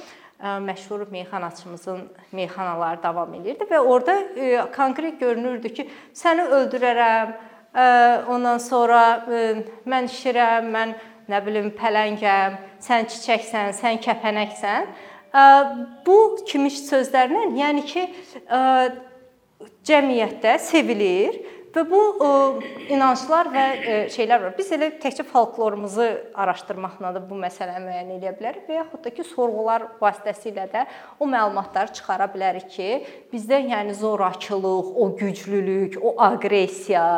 məşhur 0.42 1.11
meyxanaçımızın 1.11 2.01
meyxanaları 2.33 3.03
davam 3.03 3.35
edirdi 3.35 3.66
və 3.70 3.79
orada 3.79 4.14
konkret 4.77 5.20
görünürdü 5.20 5.72
ki, 5.74 5.88
səni 6.14 6.46
öldürərəm, 6.46 7.33
ondan 8.31 8.59
sonra 8.62 9.03
mən 9.87 10.07
işirəm, 10.07 10.70
mən 10.70 10.94
nə 11.29 11.42
bilim 11.46 11.72
pələngəm, 11.77 12.57
sən 12.81 13.11
çiçəksən, 13.11 13.74
sən 13.81 13.98
kəpənəksən. 14.05 14.88
Bu 16.07 16.18
kimi 16.46 16.70
sözlərlə, 16.70 17.48
yəni 17.59 17.85
ki, 17.90 18.07
cəmiyyətdə 19.88 20.59
sevilir 20.62 21.42
və 21.79 21.85
bu 21.88 22.01
inanclar 22.91 23.51
və 23.53 23.64
şeylər 24.12 24.43
var. 24.43 24.55
Biz 24.59 24.71
elə 24.77 24.91
təkcə 25.03 25.25
folklorumuzu 25.29 26.07
araşdırmaqla 26.38 27.12
da 27.17 27.23
bu 27.25 27.38
məsələni 27.38 27.85
müəyyən 27.87 28.14
edə 28.19 28.35
bilərik 28.38 28.69
və 28.69 28.81
yaxud 28.81 29.05
da 29.05 29.12
ki, 29.14 29.27
sorğular 29.31 29.87
vasitəsilə 30.03 30.69
də 30.73 30.85
o 31.19 31.29
məlumatları 31.31 31.95
çıxara 31.97 32.29
bilərik 32.33 32.71
ki, 32.75 32.88
bizdə 33.33 33.61
yəni 33.71 33.95
zorakılıq, 33.99 34.95
o 34.99 35.11
güclülük, 35.19 35.99
o 36.03 36.17
aqressiya 36.29 37.09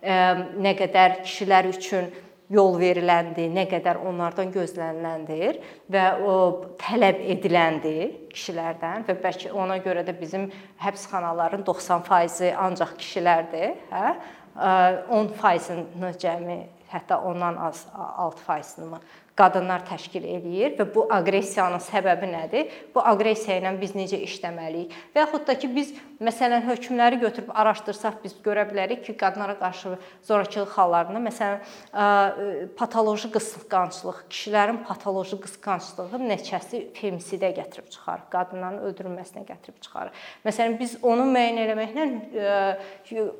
nə 0.00 0.74
qədər 0.78 1.22
kişilər 1.24 1.70
üçün 1.72 2.10
yol 2.50 2.76
veriləndi, 2.80 3.46
nə 3.52 3.66
qədər 3.70 4.00
onlardan 4.10 4.50
gözləniləndir 4.54 5.60
və 5.92 6.04
o 6.26 6.34
tələb 6.80 7.22
ediləndir 7.36 8.16
kişilərdən 8.32 9.06
və 9.06 9.16
bəlkə 9.22 9.52
ona 9.54 9.78
görə 9.84 10.02
də 10.06 10.16
bizim 10.18 10.48
həbsxanaların 10.82 11.62
90%-i 11.66 12.52
ancaq 12.66 12.96
kişilərdir, 12.98 13.78
hə? 13.94 14.12
10%-ni 14.60 16.10
cəmi 16.20 16.58
hətta 16.90 17.20
ondan 17.22 17.56
az 17.68 17.84
6%-ni 17.94 18.98
qadınlar 19.40 19.86
təşkil 19.88 20.26
eləyir 20.36 20.76
və 20.78 20.86
bu 20.94 21.06
aqressiyanın 21.16 21.80
səbəbi 21.82 22.28
nədir? 22.30 22.70
Bu 22.94 23.02
aqressiya 23.12 23.58
ilə 23.60 23.72
biz 23.80 23.94
necə 23.96 24.20
işləməliyik? 24.26 24.92
Və 25.14 25.24
yaxud 25.24 25.46
da 25.48 25.56
ki, 25.58 25.70
biz 25.74 25.92
məsələn 26.20 26.66
hökmləri 26.68 27.20
götürüb 27.22 27.50
araşdırsaq 27.62 28.20
biz 28.24 28.36
görə 28.44 28.66
bilərik 28.68 29.02
ki, 29.06 29.16
qadınlara 29.20 29.56
qarşı 29.60 29.96
zorakılıq 30.28 30.76
hallarında 30.76 31.22
məsələn 31.24 32.74
patoloji 32.78 33.30
qısqanclıq, 33.34 34.24
kişilərin 34.30 34.82
patoloji 34.88 35.40
qısqanclığı 35.44 36.20
neçəsi 36.26 36.82
femisidə 36.98 37.52
gətirib 37.56 37.88
çıxarır, 37.94 38.26
qadınların 38.32 38.84
öldürülməsinə 38.90 39.46
gətirib 39.48 39.80
çıxarır. 39.80 40.24
Məsələn, 40.44 40.76
biz 40.80 40.98
onu 41.02 41.28
müəyyən 41.32 41.62
etməklə 41.64 42.08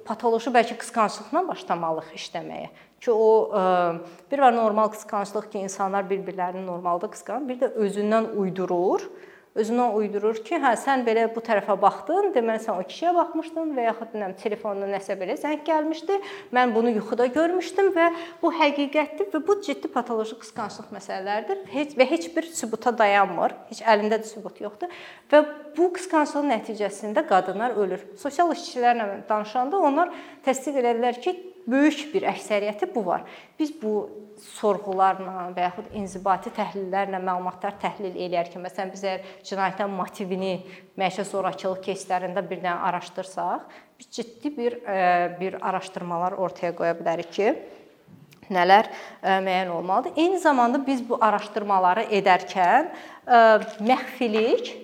patoloji 0.09 0.53
bəlkə 0.55 0.79
qısqanclıqla 0.81 1.45
başlamalıyıq 1.53 2.15
işləməyə 2.17 2.71
ki, 3.01 3.11
o 3.13 3.51
bir 4.31 4.39
var 4.39 4.57
normal 4.57 4.93
qısqanclıq 4.95 5.51
ki, 5.53 5.67
insanlar 5.67 6.09
bir-birlərini 6.11 6.67
normalda 6.67 7.11
qısqanır, 7.13 7.49
bir 7.49 7.61
də 7.65 7.75
özündən 7.87 8.33
uydurur 8.37 9.09
özünə 9.59 9.89
uydurur 9.99 10.39
ki, 10.47 10.59
hə 10.63 10.73
sən 10.79 11.03
belə 11.07 11.25
bu 11.35 11.43
tərəfə 11.43 11.75
baxdın, 11.83 12.31
deməli 12.35 12.63
sən 12.63 12.79
o 12.79 12.85
kişiyə 12.87 13.13
baxmışdın 13.17 13.73
və 13.75 13.87
yaxud 13.89 14.13
bilmirəm 14.13 14.35
telefonda 14.39 14.87
nəsə 14.91 15.17
belə 15.19 15.35
zəng 15.41 15.65
gəlmişdi. 15.67 16.19
Mən 16.55 16.75
bunu 16.75 16.93
yuxuda 16.95 17.27
görmüşdüm 17.35 17.91
və 17.97 18.07
bu 18.43 18.53
həqiqətdir 18.55 19.33
və 19.35 19.43
bu 19.47 19.59
ciddi 19.67 19.91
patoloji 19.91 20.39
qısqanclıq 20.43 20.95
məsələləridir. 20.95 21.65
Heç 21.75 21.97
və 21.99 22.07
heç 22.13 22.31
bir 22.37 22.47
sübuta 22.55 22.95
dayanmır. 22.99 23.57
Heç 23.73 23.83
əlində 23.83 24.21
də 24.23 24.31
sübut 24.31 24.63
yoxdur 24.63 24.95
və 25.33 25.43
bu 25.77 25.91
qısqanclığın 25.99 26.53
nəticəsində 26.55 27.27
qadınlar 27.27 27.75
ölür. 27.75 28.07
Sosial 28.23 28.55
işçilərlə 28.55 29.25
danışanda 29.29 29.83
onlar 29.83 30.15
təsdiq 30.47 30.79
edirlər 30.79 31.19
ki, 31.23 31.35
böyük 31.66 32.14
bir 32.14 32.28
əksəriyyəti 32.30 32.92
bu 32.94 33.06
var. 33.06 33.26
Biz 33.60 33.74
bu 33.82 33.94
sorğularla 34.36 35.48
və 35.56 35.64
yaxud 35.64 35.94
inzibati 35.96 36.52
təhlillərlə 36.54 37.22
məlumatlar 37.24 37.78
təhlil 37.80 38.18
eləyərkən, 38.28 38.62
məsələn, 38.66 38.92
biz 38.92 39.06
əgər 39.08 39.30
cinayətin 39.48 39.94
motivini 39.96 40.58
məişət 41.00 41.30
zorakılıq 41.32 41.82
кейslərində 41.88 42.44
birdən 42.46 42.84
araşdırsaq, 42.90 43.64
biz 43.98 44.12
ciddi 44.12 44.52
bir 44.58 44.78
bir 45.40 45.58
araşdırmalar 45.64 46.36
ortaya 46.38 46.76
qoya 46.76 46.94
bilərik 47.00 47.32
ki, 47.32 47.56
nələr 48.52 48.92
müəyyən 49.24 49.72
olmalıdır. 49.74 50.20
Eyni 50.20 50.40
zamanda 50.40 50.84
biz 50.86 51.02
bu 51.10 51.18
araşdırmaları 51.24 52.10
edərkən 52.20 52.92
məxfilik 53.88 54.76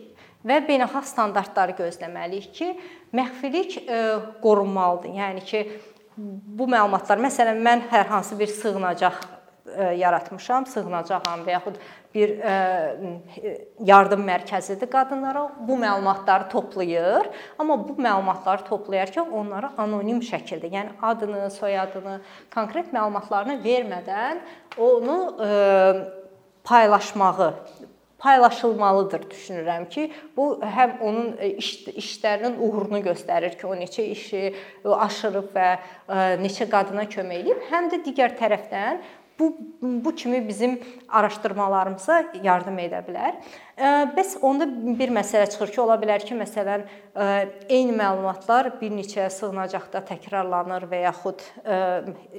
və 0.48 0.64
beynəlxalq 0.66 1.06
standartları 1.12 1.76
gözləməliyik 1.84 2.52
ki, 2.56 2.74
məxfilik 3.14 3.78
qorunmalıdır. 4.42 5.12
Yəni 5.20 5.44
ki, 5.46 5.66
bu 6.17 6.67
məlumatlar, 6.71 7.21
məsələn, 7.21 7.61
mən 7.63 7.87
hər 7.91 8.09
hansı 8.09 8.39
bir 8.39 8.49
sığınacaq 8.49 9.19
e, 9.77 9.91
yaratmışam, 10.01 10.67
sığınacağam 10.71 11.45
və 11.45 11.57
yaxud 11.57 11.79
bir 12.15 12.33
e, 12.41 13.55
yardım 13.85 14.25
mərkəzidir 14.25 14.89
qadınlara. 14.93 15.47
Bu 15.69 15.77
məlumatları 15.81 16.49
toplayır, 16.53 17.29
amma 17.59 17.77
bu 17.89 17.99
məlumatları 18.01 18.65
toplayarkən 18.71 19.33
onlara 19.37 19.73
anonim 19.79 20.23
şəkildə, 20.25 20.73
yəni 20.73 20.97
adını, 21.03 21.51
soyadını, 21.59 22.21
konkret 22.55 22.93
məlumatlarını 22.97 23.61
vermədən 23.65 24.41
onu 24.79 25.19
e, 25.45 25.51
paylaşmağı 26.65 27.53
paylaşılmalıdır 28.27 29.27
düşünürəm 29.31 29.89
ki, 29.89 30.11
bu 30.37 30.47
həm 30.77 30.99
onun 31.01 31.37
e, 31.39 31.51
iş 31.63 31.71
işlərinin 32.03 32.59
uğurunu 32.59 33.01
göstərir 33.07 33.55
ki, 33.59 33.67
o 33.71 33.77
neçə 33.79 34.03
işi 34.11 34.43
aşırıb 35.07 35.53
və 35.55 35.69
e, 35.77 36.19
neçə 36.43 36.67
qadına 36.73 37.07
kömək 37.13 37.45
edib, 37.45 37.63
həm 37.71 37.91
də 37.93 38.03
digər 38.09 38.35
tərəfdən 38.41 38.99
Bu 39.39 39.57
bu 39.83 40.15
kimi 40.15 40.49
bizim 40.49 40.81
araşdırmalarımıza 41.09 42.25
yardım 42.43 42.79
edə 42.81 43.03
bilər. 43.05 43.37
Bəs 44.17 44.39
onda 44.41 44.65
bir 44.99 45.13
məsələ 45.13 45.51
çıxır 45.53 45.73
ki, 45.75 45.81
ola 45.83 45.99
bilər 46.01 46.25
ki, 46.25 46.35
məsələn, 46.39 46.87
eyni 47.69 47.93
məlumatlar 47.93 48.71
bir 48.81 48.95
neçə 48.97 49.29
sığınacaqda 49.31 50.01
təkrarlanır 50.09 50.89
və 50.89 51.03
yaxud 51.05 51.45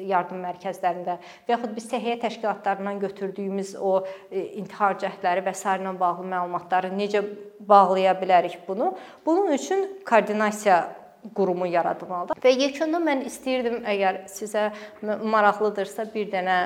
yardım 0.10 0.42
mərkəzlərində 0.48 1.20
və 1.22 1.56
yaxud 1.56 1.76
biz 1.78 1.90
səhiyyə 1.94 2.18
təşkilatlarından 2.26 3.00
götürdüyümüz 3.06 3.76
o 3.78 4.00
intihar 4.34 4.98
cəhdləri 5.04 5.46
və 5.46 5.54
s. 5.54 5.78
ilə 5.78 5.94
bağlı 6.00 6.26
məlumatları 6.34 6.94
necə 6.98 7.22
bağlaya 7.60 8.18
bilərik 8.18 8.58
bunu? 8.68 8.96
Bunun 9.26 9.52
üçün 9.54 9.86
koordinasiya 10.10 11.07
qurumu 11.36 11.68
yaradılmalıdır. 11.68 12.40
Və 12.44 12.54
yekunda 12.56 13.00
mən 13.04 13.26
istəyirdim 13.28 13.84
əgər 13.88 14.24
sizə 14.32 14.70
maraqlıdırsa 15.04 16.08
bir 16.14 16.32
dənə 16.32 16.58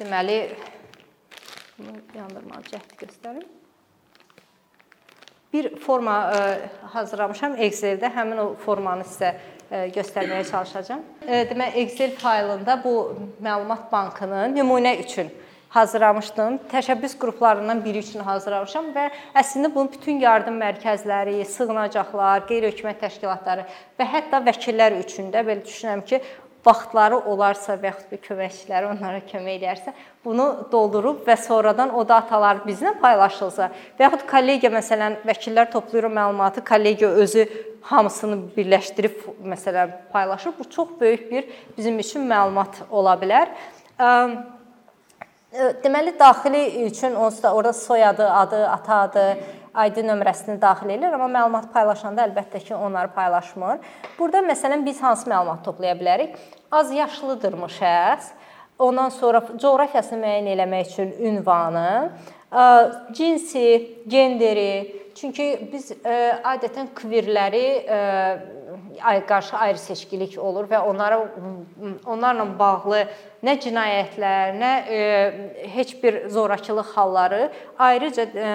deməli 0.00 0.38
bunu 1.78 1.98
yandırmalı 2.16 2.70
cəhd 2.70 2.96
göstərim. 3.00 3.46
Bir 5.54 5.76
forma 5.78 6.14
hazırlamışam 6.92 7.54
Excel-də. 7.62 8.10
Həmin 8.10 8.40
o 8.42 8.46
formanı 8.64 9.06
sizə 9.06 9.36
göstərməyə 9.94 10.44
çalışacağam. 10.50 11.02
Deməli 11.22 11.84
Excel 11.84 12.16
faylında 12.18 12.80
bu 12.84 12.94
məlumat 13.42 13.86
bankının 13.92 14.56
nümunə 14.56 14.96
üçün 15.04 15.30
hazırlamışdım. 15.74 16.58
Təşəbbüs 16.70 17.16
qruplarından 17.18 17.82
biri 17.84 18.02
üçün 18.04 18.22
hazırlamışam 18.22 18.92
və 18.94 19.08
əslində 19.34 19.72
bunu 19.74 19.90
bütün 19.92 20.20
yardım 20.22 20.60
mərkəzləri, 20.62 21.40
sığınacaqlar, 21.50 22.46
qeyri-hökumət 22.48 23.02
təşkilatları 23.02 23.66
və 23.98 24.08
hətta 24.14 24.42
vəkillər 24.46 25.00
üçün 25.02 25.32
də 25.34 25.42
belə 25.46 25.64
düşünürəm 25.66 26.04
ki, 26.06 26.22
vaxtları 26.64 27.18
olarsa 27.28 27.76
və 27.76 27.90
yaxud 27.90 28.12
bir 28.14 28.22
köməkçiləri 28.24 28.88
onlara 28.88 29.20
kömək 29.28 29.58
edərsə, 29.58 29.92
bunu 30.24 30.46
doldurub 30.72 31.26
və 31.26 31.36
sonradan 31.42 31.92
o 31.92 32.06
datalar 32.08 32.62
bizlə 32.64 32.94
paylaşılsa 33.02 33.68
və 33.98 34.06
yaxud 34.06 34.24
kollegiya 34.30 34.72
məsələn 34.72 35.18
vəkillər 35.28 35.70
toplayır 35.74 36.08
məlumatı, 36.08 36.64
kollegiya 36.64 37.10
özü 37.20 37.44
hamısını 37.90 38.40
birləşdirib 38.56 39.20
məsələn 39.44 39.92
paylaşır. 40.12 40.54
Bu 40.58 40.70
çox 40.70 40.88
böyük 41.00 41.30
bir 41.30 41.48
bizim 41.76 41.98
üçün 41.98 42.24
məlumat 42.30 42.86
ola 42.90 43.18
bilər. 43.20 43.52
Deməli 45.54 46.10
daxili 46.18 46.84
üçün 46.86 47.14
onsuz 47.14 47.42
da 47.42 47.54
orada 47.54 47.72
soyadı, 47.72 48.30
adı, 48.30 48.68
ata 48.68 48.94
adı, 48.94 49.26
ID 49.86 50.00
nömrəsini 50.02 50.56
daxil 50.62 50.90
edir, 50.96 51.12
amma 51.14 51.28
məlumat 51.30 51.68
paylaşanda 51.70 52.24
əlbəttə 52.26 52.58
ki, 52.64 52.74
onları 52.74 53.12
paylaşmır. 53.14 53.78
Burada 54.18 54.42
məsələn 54.42 54.82
biz 54.86 54.98
hansı 55.02 55.30
məlumat 55.30 55.62
toplaya 55.62 55.94
bilərik? 55.94 56.34
Az 56.72 56.90
yaşlıdırmı 56.90 57.68
şəxs? 57.70 58.32
Ondan 58.78 59.14
sonra 59.14 59.44
coğrafiyasını 59.62 60.18
müəyyən 60.24 60.50
eləmək 60.56 60.90
üçün 60.90 61.14
ünvanı, 61.22 62.10
cinsi, 63.14 63.66
genderi, 64.10 65.04
çünki 65.14 65.68
biz 65.72 65.92
adətən 66.02 66.90
kvirləri 66.98 67.66
qarşı 69.28 69.56
ayrı 69.56 69.78
seçkilik 69.78 70.34
olur 70.38 70.66
və 70.70 70.80
onlara 70.82 71.20
onlarla 72.06 72.58
bağlı 72.58 73.04
nə 73.44 73.54
cinayətlər, 73.60 74.54
nə 74.56 74.70
e, 74.88 75.00
heç 75.74 75.94
bir 76.02 76.18
zorakılıq 76.32 76.94
halları 76.96 77.40
ayrıca 77.78 78.24
e, 78.24 78.48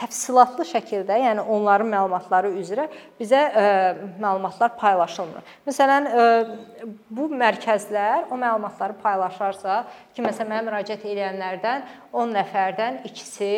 təfsilatlı 0.00 0.66
şəkildə, 0.68 1.16
yəni 1.24 1.44
onların 1.56 1.88
məlumatları 1.92 2.52
üzrə 2.60 2.88
bizə 3.20 3.40
e, 3.48 3.66
məlumatlar 4.20 4.76
paylaşılmır. 4.80 5.52
Məsələn, 5.68 6.08
e, 6.08 6.86
bu 7.10 7.28
mərkəzlər 7.32 8.28
o 8.30 8.40
məlumatları 8.40 8.98
paylaşarsa, 9.02 9.82
ki, 10.14 10.24
məsələn 10.26 10.52
mənə 10.52 10.66
müraciət 10.68 11.08
edənlərdən 11.08 11.86
10 12.12 12.36
nəfərdən 12.38 13.02
ikisi 13.08 13.52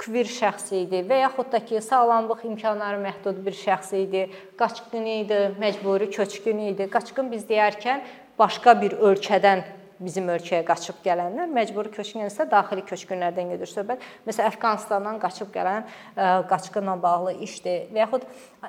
kvir 0.00 0.28
şəxs 0.32 0.70
idi 0.78 1.02
və 1.08 1.22
yaxud 1.24 1.50
da 1.52 1.60
ki, 1.64 1.80
sağlamlıq 1.84 2.46
imkanları 2.48 3.00
məhdud 3.02 3.42
bir 3.44 3.56
şəxs 3.56 3.92
idi, 3.98 4.24
qaçqın 4.60 5.08
idi, 5.18 5.42
məcburi 5.60 6.08
köçkün 6.12 6.64
idi. 6.70 6.88
Qaçqın 6.92 7.28
biz 7.32 7.44
deyərkən 7.48 8.04
başqa 8.40 8.76
bir 8.80 8.96
ölkədən 9.10 9.64
bizim 10.00 10.28
ölkəyə 10.32 10.62
qaçıb 10.66 11.00
gələnlər 11.04 11.50
məcburi 11.52 11.92
köçkün 11.92 12.24
isə 12.26 12.46
daxili 12.50 12.84
köçkünlərdən 12.88 13.52
gedir 13.54 13.70
söhbət. 13.70 14.04
Məsələn, 14.26 14.50
Əfqanistandan 14.50 15.18
qaçıb 15.22 15.50
gələn 15.54 15.84
ə, 15.84 16.30
qaçqınla 16.50 16.96
bağlı 17.02 17.34
işdir 17.46 17.90
və 17.92 18.02
yaxud 18.02 18.24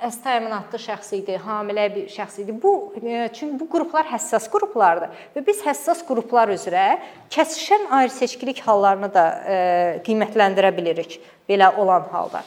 əs 0.08 0.20
təminatlı 0.26 0.82
şəxs 0.86 1.14
idi, 1.22 1.38
hamilə 1.46 1.88
bir 1.96 2.10
şəxs 2.12 2.42
idi. 2.44 2.56
Bu 2.64 2.74
ə, 3.00 3.30
çünki 3.36 3.60
bu 3.62 3.70
qruplar 3.72 4.10
həssas 4.12 4.50
qruplardır 4.52 5.16
və 5.36 5.46
biz 5.48 5.64
həssas 5.66 6.04
qruplar 6.08 6.52
üzrə 6.54 6.88
kəsişən 7.32 7.88
ayrı 8.02 8.16
seçkilik 8.18 8.60
hallarını 8.68 9.12
da 9.14 9.26
ə, 9.32 9.62
qiymətləndirə 10.08 10.76
bilirik 10.76 11.22
belə 11.50 11.72
olan 11.80 12.12
halda. 12.12 12.44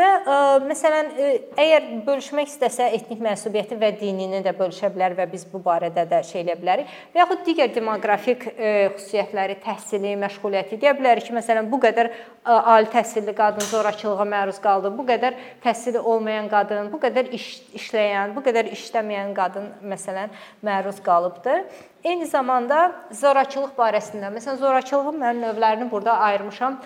Və 0.00 0.08
ə, 0.08 0.34
e, 0.34 0.60
məsələn, 0.64 1.08
ə, 1.12 1.24
e, 1.28 1.38
əgər 1.60 1.88
bölüşmək 2.06 2.48
istəsə 2.48 2.86
etnik 2.96 3.20
mənsubiyyəti 3.24 3.76
və 3.80 3.90
dinini 4.00 4.40
də 4.44 4.54
bölüşə 4.56 4.88
bilər 4.94 5.12
və 5.18 5.26
biz 5.28 5.44
bu 5.50 5.60
barədə 5.64 6.06
də 6.08 6.22
şey 6.24 6.44
eləyə 6.44 6.56
bilərik. 6.60 6.94
Və 7.12 7.20
yaxud 7.20 7.42
digər 7.44 7.72
demoqrafik 7.74 8.46
ə, 8.48 8.54
e, 8.54 8.70
xüsusiyyətləri, 8.94 9.58
təhsili, 9.64 10.14
məşğuliyyəti 10.22 10.80
deyə 10.80 10.94
bilərik 10.96 11.28
ki, 11.28 11.36
məsələn, 11.36 11.68
bu 11.72 11.82
qədər 11.84 12.08
ə, 12.14 12.56
ali 12.76 12.88
təhsilli 12.94 13.34
qadın 13.36 13.68
zorakılığa 13.68 14.28
məruz 14.32 14.62
qaldı, 14.64 14.94
bu 14.96 15.04
qədər 15.10 15.36
təhsili 15.66 16.00
olmayan 16.00 16.48
qadın, 16.52 16.88
bu 16.94 17.02
qədər 17.04 17.28
iş 17.36 17.50
işləyən, 17.82 18.32
bu 18.36 18.46
qədər 18.46 18.72
işləməyən 18.72 19.36
qadın 19.36 19.72
məsələn 19.90 20.32
məruz 20.64 21.04
qalıbdı. 21.04 21.60
Eyni 22.00 22.24
zamanda 22.24 22.94
zorakılıq 23.12 23.74
barəsində, 23.76 24.30
məsələn, 24.32 24.56
zorakılığın 24.56 25.18
mən 25.20 25.42
növlərini 25.44 25.90
burada 25.90 26.14
ayırmışam 26.24 26.78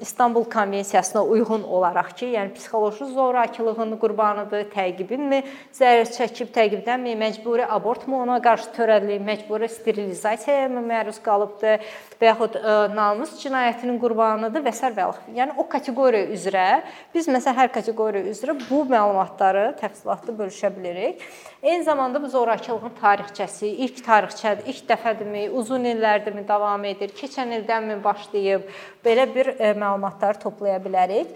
İstanbul 0.00 0.44
Konvensiyasına 0.44 1.24
uyğun 1.24 1.66
olaraq 1.68 2.14
ki, 2.16 2.30
yəni 2.32 2.54
psixoloji 2.54 3.10
zorakılığın 3.12 3.92
qurbanıdır, 4.00 4.64
təqibinmi 4.72 5.42
zərər 5.76 6.08
çəkib, 6.08 6.54
təqibdənmi 6.56 7.12
məcburi 7.20 7.68
abortmu 7.68 8.22
ona 8.22 8.40
qarşı 8.40 8.72
törədilib, 8.78 9.28
məcburi 9.28 9.68
sterilizasiyaya 9.68 10.72
məruz 10.72 11.20
qalıbdı 11.20 11.76
və 12.16 12.32
yaxud 12.32 12.60
namus 12.96 13.36
cinayətinin 13.44 14.00
qurbanıdır 14.00 14.64
və 14.64 14.72
s. 14.72 14.88
və 14.96 15.10
Yəni 15.36 15.60
o 15.60 15.68
kateqoriya 15.68 16.32
üzrə 16.32 16.68
biz 17.12 17.28
məsələn 17.28 17.60
hər 17.60 17.74
kateqoriya 17.76 18.24
üzrə 18.32 18.56
bu 18.70 18.86
məlumatları 18.88 19.74
təfsilatlı 19.84 20.40
bölüşə 20.40 20.72
bilirik. 20.72 21.20
Eyni 21.62 21.84
zamanda 21.84 22.22
bu 22.22 22.28
zorakılığın 22.28 22.96
tarixçəsi, 22.98 23.68
ilk 23.84 24.00
tarixçədir, 24.02 24.66
ilk 24.66 24.86
dəfədirmi, 24.88 25.44
uzun 25.60 25.84
illərdirmi 25.86 26.42
davam 26.48 26.82
edir, 26.90 27.12
keçən 27.14 27.54
ildənmi 27.60 28.00
başlayıb, 28.02 28.64
belə 29.04 29.28
bir 29.34 29.52
e, 29.52 29.68
məlumatları 29.78 30.42
toplaya 30.42 30.80
bilərik. 30.82 31.30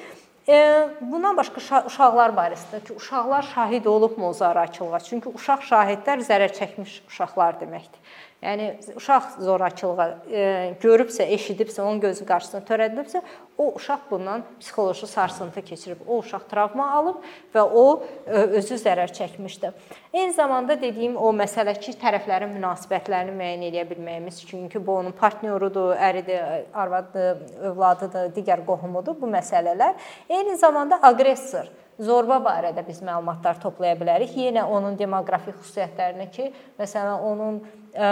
E, 0.51 0.59
bundan 0.99 1.39
başqa 1.39 1.63
uşaqlar 1.87 2.35
barəsində 2.35 2.83
ki, 2.89 2.97
uşaqlar 2.99 3.47
şahid 3.53 3.87
olubmu 3.87 4.27
o 4.27 4.33
zorakılığa? 4.35 4.99
Çünki 5.07 5.31
uşaq 5.31 5.63
şahidlər 5.71 6.27
zərər 6.27 6.59
çəkmiş 6.59 6.97
uşaqlar 7.07 7.63
deməkdir. 7.63 8.03
Yəni 8.43 8.69
uşaq 8.99 9.37
zorakılığa 9.47 10.09
e, 10.27 10.43
görübsə, 10.83 11.31
eşidibsə, 11.39 11.85
onun 11.87 12.03
gözü 12.03 12.27
qarşısında 12.27 12.67
törədilibsə, 12.67 13.23
o 13.59 13.73
uşaq 13.75 14.11
bundan 14.11 14.43
psixoloji 14.61 15.07
sarsıntı 15.07 15.63
keçirib. 15.63 16.01
O 16.09 16.19
uşaq 16.19 16.49
travma 16.51 16.91
alıb 16.93 17.23
və 17.55 17.63
o 17.63 18.03
e, 18.27 18.31
özü 18.61 18.79
zərər 18.81 19.13
çəkmişdi. 19.17 19.73
Eyni 20.13 20.33
zamanda 20.33 20.77
dediyim 20.81 21.17
o 21.17 21.33
məsələ 21.37 21.77
ki, 21.81 21.97
tərəflərin 22.01 22.53
münasibətlərini 22.57 23.33
müəyyən 23.37 23.65
edə 23.71 23.87
bilməyimiz, 23.91 24.43
çünki 24.49 24.83
bu 24.87 24.99
onun 25.01 25.17
partnyorudur, 25.17 25.97
əridir, 25.97 26.69
arvadıdır, 26.75 27.43
övladıdır, 27.73 28.31
digər 28.37 28.65
qohumudur 28.67 29.17
bu 29.21 29.33
məsələlər. 29.33 29.97
Eyni 30.29 30.57
zamanda 30.61 31.01
aqressor 31.03 31.73
Zorba 31.97 32.37
barədə 32.45 32.83
biz 32.85 32.99
məlumatlar 33.01 33.57
toplaya 33.61 33.97
bilərik. 33.97 34.35
Yenə 34.37 34.67
onun 34.69 34.99
demoqrafik 35.01 35.57
xüsusiyyətlərini 35.63 36.27
ki, 36.35 36.51
məsələn, 36.77 37.23
onun 37.25 37.63
ə, 37.97 38.11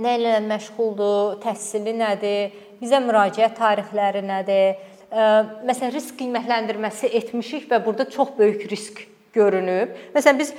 nə 0.00 0.16
ilə 0.18 0.38
məşğuldur, 0.46 1.38
təhsili 1.42 1.94
nədir, 1.98 2.52
bizə 2.82 3.00
müraciət 3.04 3.56
tarixləri 3.58 4.22
nədir? 4.26 4.76
Məsələn, 5.12 5.92
risk 5.92 6.16
qiymətləndirməsi 6.20 7.10
etmişik 7.18 7.66
və 7.70 7.82
burada 7.84 8.06
çox 8.10 8.32
böyük 8.38 8.64
risk 8.70 9.02
görünüb. 9.34 9.92
Məsələn 10.14 10.38
biz 10.38 10.54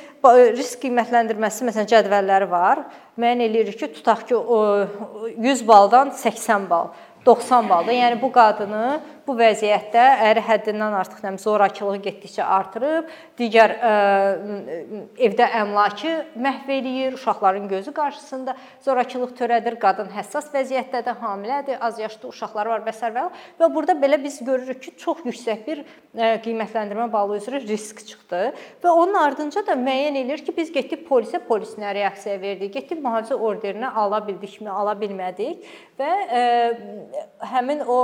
risk 0.57 0.83
qiymətləndirməsi 0.83 1.65
məsələn 1.67 1.89
cədvəlləri 1.89 2.49
var. 2.51 2.83
Müəyyən 3.17 3.41
eləyirik 3.47 3.79
ki, 3.79 3.89
tutaq 3.97 4.27
ki, 4.29 4.37
100 5.41 5.65
baldan 5.67 6.13
80 6.17 6.69
bal, 6.69 6.93
90 7.25 7.69
balda. 7.69 7.93
Yəni 7.93 8.21
bu 8.21 8.31
qadını 8.33 8.99
bu 9.27 9.35
vəziyyətdə 9.39 10.03
əri 10.27 10.41
həddindən 10.43 10.95
artıq 10.99 11.21
nəm 11.23 11.37
zorakılığı 11.39 11.99
getdikcə 12.03 12.43
artırıb, 12.43 13.11
digər 13.39 13.73
ə, 13.73 13.91
evdə 15.27 15.47
əmlakı 15.61 16.13
məhv 16.43 16.71
eləyir, 16.75 17.15
uşaqların 17.17 17.69
gözü 17.71 17.93
qarşısında 17.95 18.55
zorakılıq 18.85 19.31
törədir, 19.39 19.77
qadın 19.79 20.11
həssas 20.13 20.49
vəziyyətdədir, 20.53 21.15
hamilədir, 21.23 21.79
az 21.79 22.01
yaşlı 22.01 22.29
uşaqları 22.33 22.73
var 22.73 22.83
və 22.87 22.95
s. 22.95 23.11
və 23.59 23.69
burada 23.73 23.95
belə 23.99 24.19
biz 24.23 24.41
görürük 24.43 24.81
ki, 24.83 24.95
çox 24.99 25.23
yüksək 25.29 25.63
bir 25.67 25.83
ə, 25.83 26.33
qiymətləndirmə 26.43 27.07
balı 27.13 27.39
üzrə 27.39 27.63
risk 27.63 28.03
çıxdı 28.09 28.43
və 28.83 28.91
onun 28.91 29.15
ardınca 29.21 29.63
da 29.67 29.77
müəyyən 29.79 30.19
edir 30.25 30.43
ki, 30.43 30.55
biz 30.57 30.73
getdik 30.75 31.07
polisə, 31.07 31.39
polis 31.47 31.77
nə 31.79 31.95
reaksiya 31.95 32.39
verdi, 32.41 32.71
getdik 32.73 32.99
mühafizə 32.99 33.39
orderinə 33.39 33.93
ala 33.95 34.19
bildikmi, 34.27 34.69
ala 34.69 34.97
bilmədik 34.99 35.63
və 35.99 36.13
ə, 36.27 36.45
həmin 37.53 37.87
o 37.87 37.99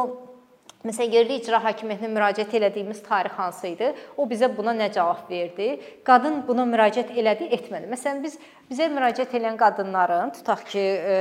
Məsələn, 0.79 1.11
yerli 1.11 1.35
icra 1.41 1.59
hakimiyyətinə 1.59 2.07
müraciət 2.13 2.53
elədiyimiz 2.55 3.01
tarix 3.03 3.33
hansı 3.35 3.67
idi? 3.73 3.89
O 4.15 4.23
bizə 4.29 4.47
buna 4.55 4.71
nə 4.71 4.85
cavab 4.95 5.25
verdi? 5.27 5.73
Qadın 6.07 6.37
buna 6.47 6.63
müraciət 6.69 7.11
elədi, 7.19 7.49
etmədi. 7.57 7.89
Məsələn, 7.91 8.21
biz 8.23 8.37
bizə 8.69 8.87
müraciət 8.93 9.33
edən 9.41 9.59
qadınların 9.59 10.31
tutaq 10.37 10.63
ki, 10.71 10.79
e, 10.79 11.17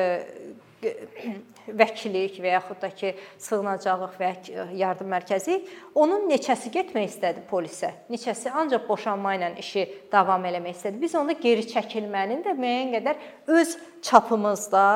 vəkillik 1.80 2.36
və 2.38 2.52
yaxud 2.52 2.78
da 2.84 2.92
ki, 3.00 3.10
sığınacaqlıq 3.42 4.14
və 4.20 4.30
yardım 4.78 5.10
mərkəzi 5.10 5.56
onun 5.98 6.28
neçəsi 6.30 6.70
getmək 6.76 7.08
istədi 7.10 7.42
polisə. 7.50 7.90
Neçəsi 8.14 8.52
ancaq 8.54 8.86
boşanma 8.86 9.34
ilə 9.40 9.50
işi 9.58 9.88
davam 10.12 10.46
eləmək 10.46 10.78
istədi. 10.78 11.02
Biz 11.02 11.18
onda 11.18 11.34
geri 11.34 11.66
çəkilmənin 11.66 12.46
də 12.46 12.54
müəyyən 12.54 12.94
qədər 12.94 13.26
öz 13.58 13.74
çapımızda 14.06 14.86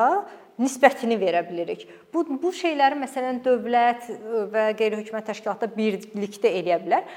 nisbətini 0.63 1.19
verə 1.19 1.43
bilirik. 1.49 1.83
Bu 2.13 2.21
bu 2.43 2.51
şeyləri 2.53 2.97
məsələn 3.01 3.39
dövlət 3.41 4.05
və 4.53 4.67
qeyri-hökumət 4.77 5.25
təşkilatlar 5.31 5.71
birlikdə 5.73 6.51
eləyə 6.59 6.75
bilər. 6.83 7.07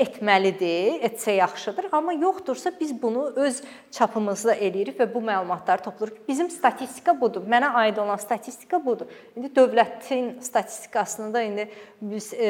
Etməlidir, 0.00 1.02
etsə 1.04 1.34
yaxşıdır, 1.36 1.90
amma 1.96 2.14
yoxdursa 2.16 2.72
biz 2.78 2.94
bunu 3.02 3.26
öz 3.36 3.58
çapımızda 3.92 4.54
eləyirik 4.54 4.96
və 4.96 5.08
bu 5.12 5.20
məlumatları 5.26 5.84
toplayırıq. 5.84 6.22
Bizim 6.28 6.48
statistika 6.50 7.12
budur. 7.20 7.44
Mənə 7.44 7.68
aid 7.82 8.00
olan 8.00 8.16
statistika 8.22 8.80
budur. 8.84 9.10
İndi 9.36 9.52
dövlətin 9.56 10.40
statistikasını 10.40 11.34
da 11.34 11.42
indi 11.44 11.68
biz 12.00 12.30
e, 12.32 12.48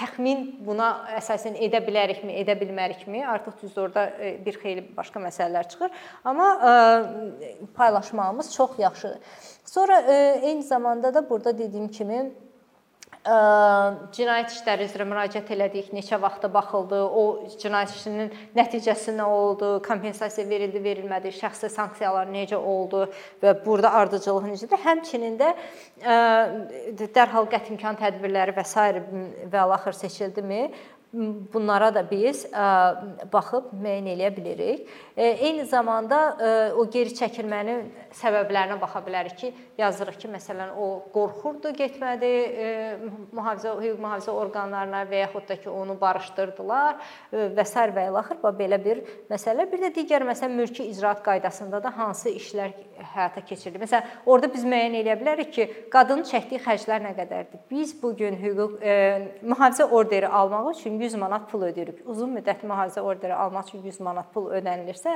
təxmin 0.00 0.46
buna 0.64 0.88
əsasən 1.18 1.60
edə 1.68 1.82
bilərikmi, 1.84 2.38
edə 2.40 2.56
bilmərikmi? 2.60 3.20
Artıq 3.36 3.60
düz 3.66 3.76
orada 3.84 4.06
e, 4.16 4.32
bir 4.46 4.56
xeyli 4.64 4.88
başqa 4.96 5.20
məsələlər 5.28 5.68
çıxır. 5.74 6.02
Amma 6.24 6.48
e, 6.56 7.54
paylaşmağımız 7.76 8.54
çox 8.54 8.80
yaxşıdır. 8.80 9.20
Sonra 9.66 10.00
e, 10.00 10.40
eyni 10.42 10.62
zamanda 10.62 11.14
da 11.14 11.30
burada 11.30 11.58
dediyim 11.58 11.88
kimi 11.88 12.18
e, 13.26 13.36
cinayət 14.14 14.52
işləri 14.54 14.86
üzrə 14.86 15.06
müraciət 15.08 15.50
elədik, 15.56 15.88
neçə 15.94 16.20
vaxta 16.22 16.50
baxıldı, 16.54 17.00
o 17.02 17.24
cinayət 17.58 17.96
işinin 17.98 18.30
nəticəsi 18.56 19.16
nə 19.18 19.26
oldu, 19.26 19.72
kompensasiya 19.86 20.46
verildi, 20.48 20.82
verilmədi, 20.84 21.34
şəxsi 21.34 21.70
sanksiyalar 21.74 22.30
necə 22.30 22.60
oldu 22.60 23.06
və 23.42 23.56
burada 23.64 23.90
ardıcıllıq 24.02 24.46
necədir? 24.52 24.82
Həmçinin 24.86 25.38
də 25.42 25.52
e, 25.98 27.06
dərhal 27.18 27.50
qəti 27.50 27.74
imkan 27.74 27.98
tədbirləri 27.98 28.54
və 28.56 28.66
s. 28.66 28.86
və 29.50 29.64
alaxır 29.66 29.98
seçildimi? 30.04 30.68
Bunlara 31.52 31.88
da 31.94 32.02
biz 32.10 32.44
baxıb 33.32 33.70
müəyyən 33.72 34.10
eləyə 34.12 34.30
bilirik. 34.36 34.88
Eyni 35.16 35.64
zamanda 35.66 36.18
o 36.76 36.84
geri 36.92 37.14
çəkilmənin 37.16 37.86
səbəblərinə 38.16 38.76
baxa 38.80 39.00
bilərik 39.06 39.36
ki, 39.40 39.52
yazırıq 39.78 40.18
ki, 40.22 40.30
məsələn, 40.34 40.74
o 40.76 41.06
qorxurdu 41.14 41.72
getmədi 41.76 42.32
mühafizə 43.32 43.74
hüquq 43.80 44.00
mühafizə 44.02 44.34
orqanlarına 44.34 45.04
və 45.10 45.22
yaxud 45.24 45.48
da 45.48 45.58
ki, 45.60 45.70
onu 45.70 45.96
barışdırdılar 46.00 47.00
və 47.32 47.64
s. 47.64 47.86
və 47.96 48.08
ilaxır 48.10 48.42
belə 48.58 48.80
bir 48.82 49.02
məsələ. 49.30 49.70
Bir 49.72 49.86
də 49.86 49.92
digər 49.96 50.26
məsələn 50.28 50.56
mülki 50.60 50.84
icraat 50.90 51.22
qaydasında 51.24 51.82
da 51.82 51.96
hansı 51.96 52.30
işlər 52.36 52.74
həyata 53.14 53.42
keçirilir. 53.44 53.82
Məsələn, 53.84 54.12
orada 54.26 54.52
biz 54.52 54.64
müəyyən 54.64 55.00
edə 55.02 55.16
bilərik 55.20 55.52
ki, 55.52 55.66
qadının 55.92 56.24
çəkdiyi 56.28 56.60
xərclər 56.64 57.04
nə 57.04 57.12
qədərdir. 57.16 57.62
Biz 57.70 57.94
bu 58.02 58.12
gün 58.16 58.36
hüquq 58.40 58.78
e, 58.80 58.94
mühafizə 59.42 59.88
orderi 59.90 60.28
almaq 60.28 60.72
üçün 60.74 60.98
100 61.06 61.14
manat 61.20 61.46
pul 61.50 61.64
ödəyirik. 61.68 62.02
Uzun 62.10 62.34
müddətli 62.36 62.68
mühafizə 62.68 63.02
orderi 63.06 63.34
almaq 63.34 63.70
üçün 63.70 63.84
100 63.86 64.00
manat 64.04 64.32
pul 64.34 64.50
ödənilirsə, 64.58 65.14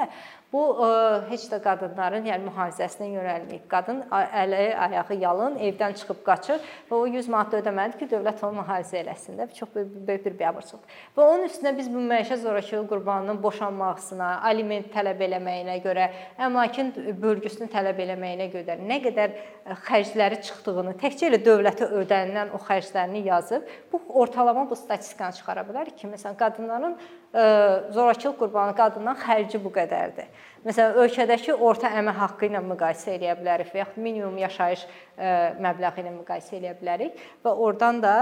bu 0.53 0.63
e, 0.87 0.91
heç 1.31 1.47
də 1.51 1.61
qadınların, 1.65 2.27
yəni 2.31 2.47
mühafizəsinə 2.49 3.11
yönəlməyib. 3.11 3.67
Qadın 3.71 4.03
əli, 4.11 4.63
ayağı 4.87 5.19
yalın, 5.21 5.59
evdən 5.69 5.97
çıxıb 6.01 6.23
qaçır 6.27 6.63
və 6.91 6.99
o 6.99 7.07
100 7.11 7.31
manat 7.33 7.57
ödəməlidir 7.61 8.01
ki, 8.03 8.11
dövlət 8.15 8.43
onu 8.47 8.61
mühafizə 8.63 9.01
eləsin 9.03 9.39
də. 9.41 9.49
Çox 9.59 9.75
böyük 9.75 10.25
bir 10.27 10.39
biabırçılıqdır. 10.39 10.99
Və 11.17 11.27
onun 11.27 11.47
üstünə 11.49 11.75
biz 11.77 11.91
bu 11.93 12.03
məişət 12.13 12.45
zorakılıq 12.45 12.89
qurbanının 12.91 13.43
boşanmasına, 13.43 14.31
aliment 14.51 14.91
tələb 14.95 15.23
eləməyinə 15.27 15.79
görə, 15.85 16.11
əmlakin 16.47 16.93
bölgüsünü 17.23 17.71
tələb 17.73 18.03
eləməyinə 18.07 18.51
görə 18.55 18.79
nə 18.81 19.01
qədər 19.07 19.35
e, 19.35 19.79
xərcləri 19.87 20.41
çıxdığını, 20.47 20.97
təkcə 21.01 21.31
elə 21.31 21.41
dövlətə 21.45 21.91
ödənilən 22.03 22.55
o 22.57 22.61
xərclərini 22.67 23.25
yazıb, 23.29 23.67
bu 23.93 24.03
ortalama 24.21 24.69
bu 24.71 24.77
statistikanı 24.77 25.33
çıxara 25.33 25.67
bilər 25.71 25.91
ki, 25.97 26.11
məsələn, 26.11 26.37
qadınların 26.39 26.97
e, 26.99 27.45
zorakılıq 27.97 28.37
qurbanı 28.43 28.77
qadından 28.77 29.19
xərci 29.23 29.63
bu 29.63 29.73
qədərdir. 29.75 30.29
Məsələn, 30.67 30.99
ölkədəki 31.01 31.55
orta 31.57 31.89
əmək 31.97 32.19
haqqı 32.21 32.51
ilə 32.51 32.61
müqayisə 32.67 33.15
edə 33.17 33.33
bilərik 33.39 33.73
və 33.73 33.81
yaxud 33.85 34.03
minimum 34.05 34.37
yaşayış 34.43 34.83
e, 34.85 35.35
məbləği 35.65 36.05
ilə 36.05 36.15
müqayisə 36.19 36.59
edə 36.59 36.75
bilərik 36.83 37.23
və 37.45 37.55
oradan 37.67 38.03
da 38.05 38.17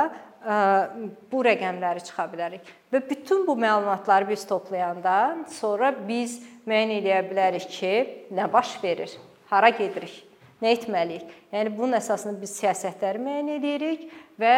bu 1.30 1.40
rəqəmləri 1.42 2.04
çıxa 2.06 2.28
bilərik. 2.30 2.68
Və 2.92 3.00
bütün 3.08 3.44
bu 3.46 3.56
məlumatları 3.58 4.28
biz 4.28 4.44
toplayanda 4.46 5.36
sonra 5.50 5.90
biz 6.08 6.38
müəyyən 6.68 6.94
edə 7.00 7.18
bilərik 7.26 7.66
ki, 7.72 7.92
nə 8.30 8.46
baş 8.52 8.76
verir, 8.82 9.10
hara 9.50 9.70
gedirik, 9.74 10.14
nə 10.62 10.74
etməliyik. 10.76 11.26
Yəni 11.52 11.74
bunun 11.74 11.98
əsasında 11.98 12.38
biz 12.40 12.54
siyasətləri 12.60 13.22
müəyyən 13.24 13.50
edirik 13.58 14.06
və 14.40 14.54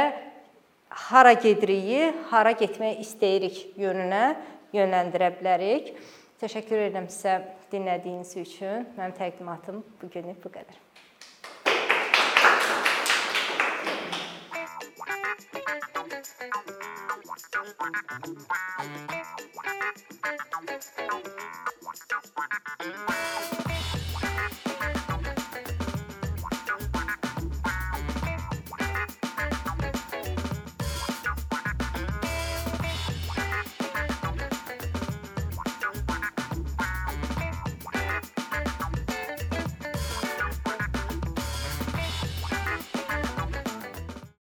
hara 0.91 1.32
gedirik, 1.38 2.14
hara 2.30 2.53
getmək 2.59 3.01
istəyirik 3.05 3.78
yönünə 3.78 4.34
yönləndirə 4.74 5.30
bilərik. 5.38 5.95
Təşəkkür 6.41 6.86
edirəm 6.86 7.09
sizə 7.12 7.41
dinlədiyiniz 7.72 8.34
üçün. 8.43 8.86
Mənim 8.99 9.16
təqdimatım 9.18 9.82
bu 10.01 10.11
günlük 10.12 10.43
bu 10.45 10.53
qədər. 10.55 10.78